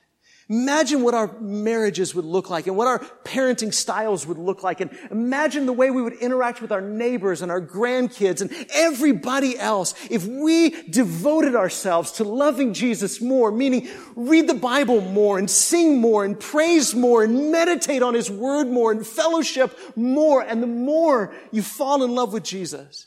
Imagine 0.52 1.02
what 1.02 1.14
our 1.14 1.34
marriages 1.40 2.14
would 2.14 2.26
look 2.26 2.50
like 2.50 2.66
and 2.66 2.76
what 2.76 2.86
our 2.86 2.98
parenting 3.24 3.72
styles 3.72 4.26
would 4.26 4.36
look 4.36 4.62
like. 4.62 4.82
And 4.82 4.90
imagine 5.10 5.64
the 5.64 5.72
way 5.72 5.90
we 5.90 6.02
would 6.02 6.12
interact 6.12 6.60
with 6.60 6.70
our 6.70 6.82
neighbors 6.82 7.40
and 7.40 7.50
our 7.50 7.58
grandkids 7.58 8.42
and 8.42 8.54
everybody 8.74 9.58
else 9.58 9.94
if 10.10 10.26
we 10.26 10.82
devoted 10.90 11.54
ourselves 11.54 12.12
to 12.12 12.24
loving 12.24 12.74
Jesus 12.74 13.18
more, 13.18 13.50
meaning 13.50 13.88
read 14.14 14.46
the 14.46 14.52
Bible 14.52 15.00
more 15.00 15.38
and 15.38 15.50
sing 15.50 16.02
more 16.02 16.22
and 16.22 16.38
praise 16.38 16.94
more 16.94 17.24
and 17.24 17.50
meditate 17.50 18.02
on 18.02 18.12
His 18.12 18.30
Word 18.30 18.66
more 18.66 18.92
and 18.92 19.06
fellowship 19.06 19.74
more. 19.96 20.42
And 20.42 20.62
the 20.62 20.66
more 20.66 21.34
you 21.50 21.62
fall 21.62 22.04
in 22.04 22.14
love 22.14 22.34
with 22.34 22.42
Jesus 22.42 23.06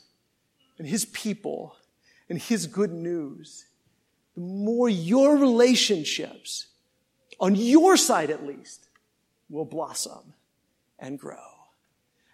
and 0.80 0.88
His 0.88 1.04
people 1.04 1.76
and 2.28 2.40
His 2.40 2.66
good 2.66 2.90
news, 2.90 3.66
the 4.34 4.40
more 4.40 4.88
your 4.88 5.36
relationships 5.36 6.66
on 7.40 7.54
your 7.54 7.96
side 7.96 8.30
at 8.30 8.46
least, 8.46 8.88
will 9.48 9.64
blossom 9.64 10.34
and 10.98 11.18
grow. 11.18 11.36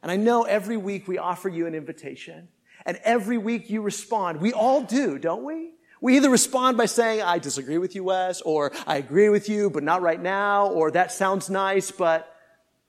And 0.03 0.11
I 0.11 0.17
know 0.17 0.43
every 0.43 0.77
week 0.77 1.07
we 1.07 1.19
offer 1.19 1.49
you 1.49 1.67
an 1.67 1.75
invitation. 1.75 2.49
And 2.85 2.99
every 3.05 3.39
week 3.39 3.71
you 3.71 3.83
respond. 3.83 4.41
We 4.41 4.53
all 4.53 4.83
do, 4.83 5.19
don't 5.19 5.45
we? 5.45 5.71
We 6.01 6.17
either 6.17 6.31
respond 6.31 6.77
by 6.77 6.87
saying, 6.87 7.23
I 7.23 7.39
disagree 7.39 7.79
with 7.79 7.95
you, 7.95 8.03
Wes, 8.03 8.41
or 8.41 8.73
I 8.89 8.97
agree 8.97 9.29
with 9.29 9.49
you, 9.49 9.71
but 9.71 9.85
not 9.85 10.03
right 10.03 10.21
now, 10.21 10.67
or 10.67 10.91
that 10.91 11.13
sounds 11.13 11.49
nice, 11.49 11.93
but, 11.93 12.35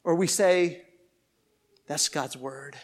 or 0.03 0.15
we 0.15 0.25
say, 0.25 0.81
that's 1.85 2.09
God's 2.09 2.35
word. 2.35 2.75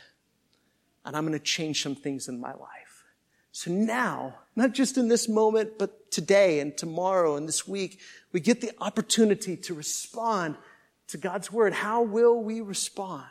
And 1.03 1.17
I'm 1.17 1.25
going 1.25 1.37
to 1.37 1.43
change 1.43 1.81
some 1.81 1.95
things 1.95 2.27
in 2.27 2.39
my 2.39 2.53
life. 2.53 3.05
So 3.51 3.71
now, 3.71 4.35
not 4.59 4.73
just 4.73 4.97
in 4.97 5.07
this 5.07 5.27
moment, 5.27 5.77
but 5.79 6.11
today 6.11 6.59
and 6.59 6.77
tomorrow 6.77 7.35
and 7.35 7.47
this 7.47 7.67
week, 7.67 7.99
we 8.31 8.39
get 8.39 8.61
the 8.61 8.71
opportunity 8.79 9.55
to 9.55 9.73
respond 9.73 10.57
to 11.07 11.17
God's 11.17 11.51
word. 11.51 11.73
How 11.73 12.03
will 12.03 12.43
we 12.43 12.61
respond? 12.61 13.25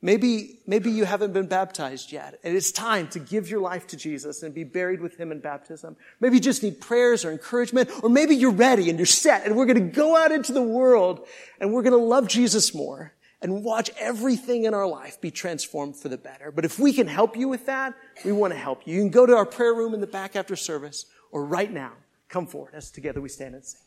Maybe, 0.00 0.60
maybe 0.66 0.90
you 0.90 1.04
haven't 1.04 1.32
been 1.32 1.46
baptized 1.46 2.12
yet, 2.12 2.38
and 2.42 2.54
it's 2.54 2.72
time 2.72 3.08
to 3.08 3.18
give 3.18 3.48
your 3.48 3.60
life 3.60 3.86
to 3.88 3.96
Jesus 3.96 4.42
and 4.42 4.54
be 4.54 4.64
buried 4.64 5.00
with 5.00 5.16
Him 5.16 5.32
in 5.32 5.40
baptism. 5.40 5.96
Maybe 6.20 6.36
you 6.36 6.42
just 6.42 6.62
need 6.62 6.80
prayers 6.80 7.24
or 7.24 7.30
encouragement, 7.30 7.90
or 8.02 8.10
maybe 8.10 8.34
you're 8.34 8.50
ready 8.50 8.90
and 8.90 8.98
you're 8.98 9.06
set, 9.06 9.46
and 9.46 9.56
we're 9.56 9.66
going 9.66 9.90
to 9.90 9.96
go 9.96 10.16
out 10.16 10.32
into 10.32 10.52
the 10.52 10.62
world 10.62 11.26
and 11.60 11.72
we're 11.72 11.82
going 11.82 11.98
to 11.98 12.04
love 12.04 12.28
Jesus 12.28 12.74
more 12.74 13.12
and 13.42 13.62
watch 13.62 13.90
everything 13.98 14.64
in 14.64 14.74
our 14.74 14.86
life 14.86 15.20
be 15.20 15.30
transformed 15.30 15.96
for 15.96 16.08
the 16.08 16.16
better. 16.16 16.50
But 16.50 16.64
if 16.64 16.78
we 16.78 16.92
can 16.92 17.06
help 17.06 17.36
you 17.36 17.48
with 17.48 17.66
that, 17.66 17.94
we 18.24 18.32
want 18.32 18.52
to 18.52 18.58
help 18.58 18.86
you. 18.86 18.94
You 18.94 19.00
can 19.00 19.10
go 19.10 19.26
to 19.26 19.36
our 19.36 19.46
prayer 19.46 19.74
room 19.74 19.94
in 19.94 20.00
the 20.00 20.06
back 20.06 20.36
after 20.36 20.56
service, 20.56 21.06
or 21.30 21.44
right 21.44 21.72
now, 21.72 21.92
come 22.28 22.46
forward 22.46 22.74
as 22.74 22.90
together 22.90 23.20
we 23.20 23.28
stand 23.28 23.54
and 23.54 23.64
sing. 23.64 23.80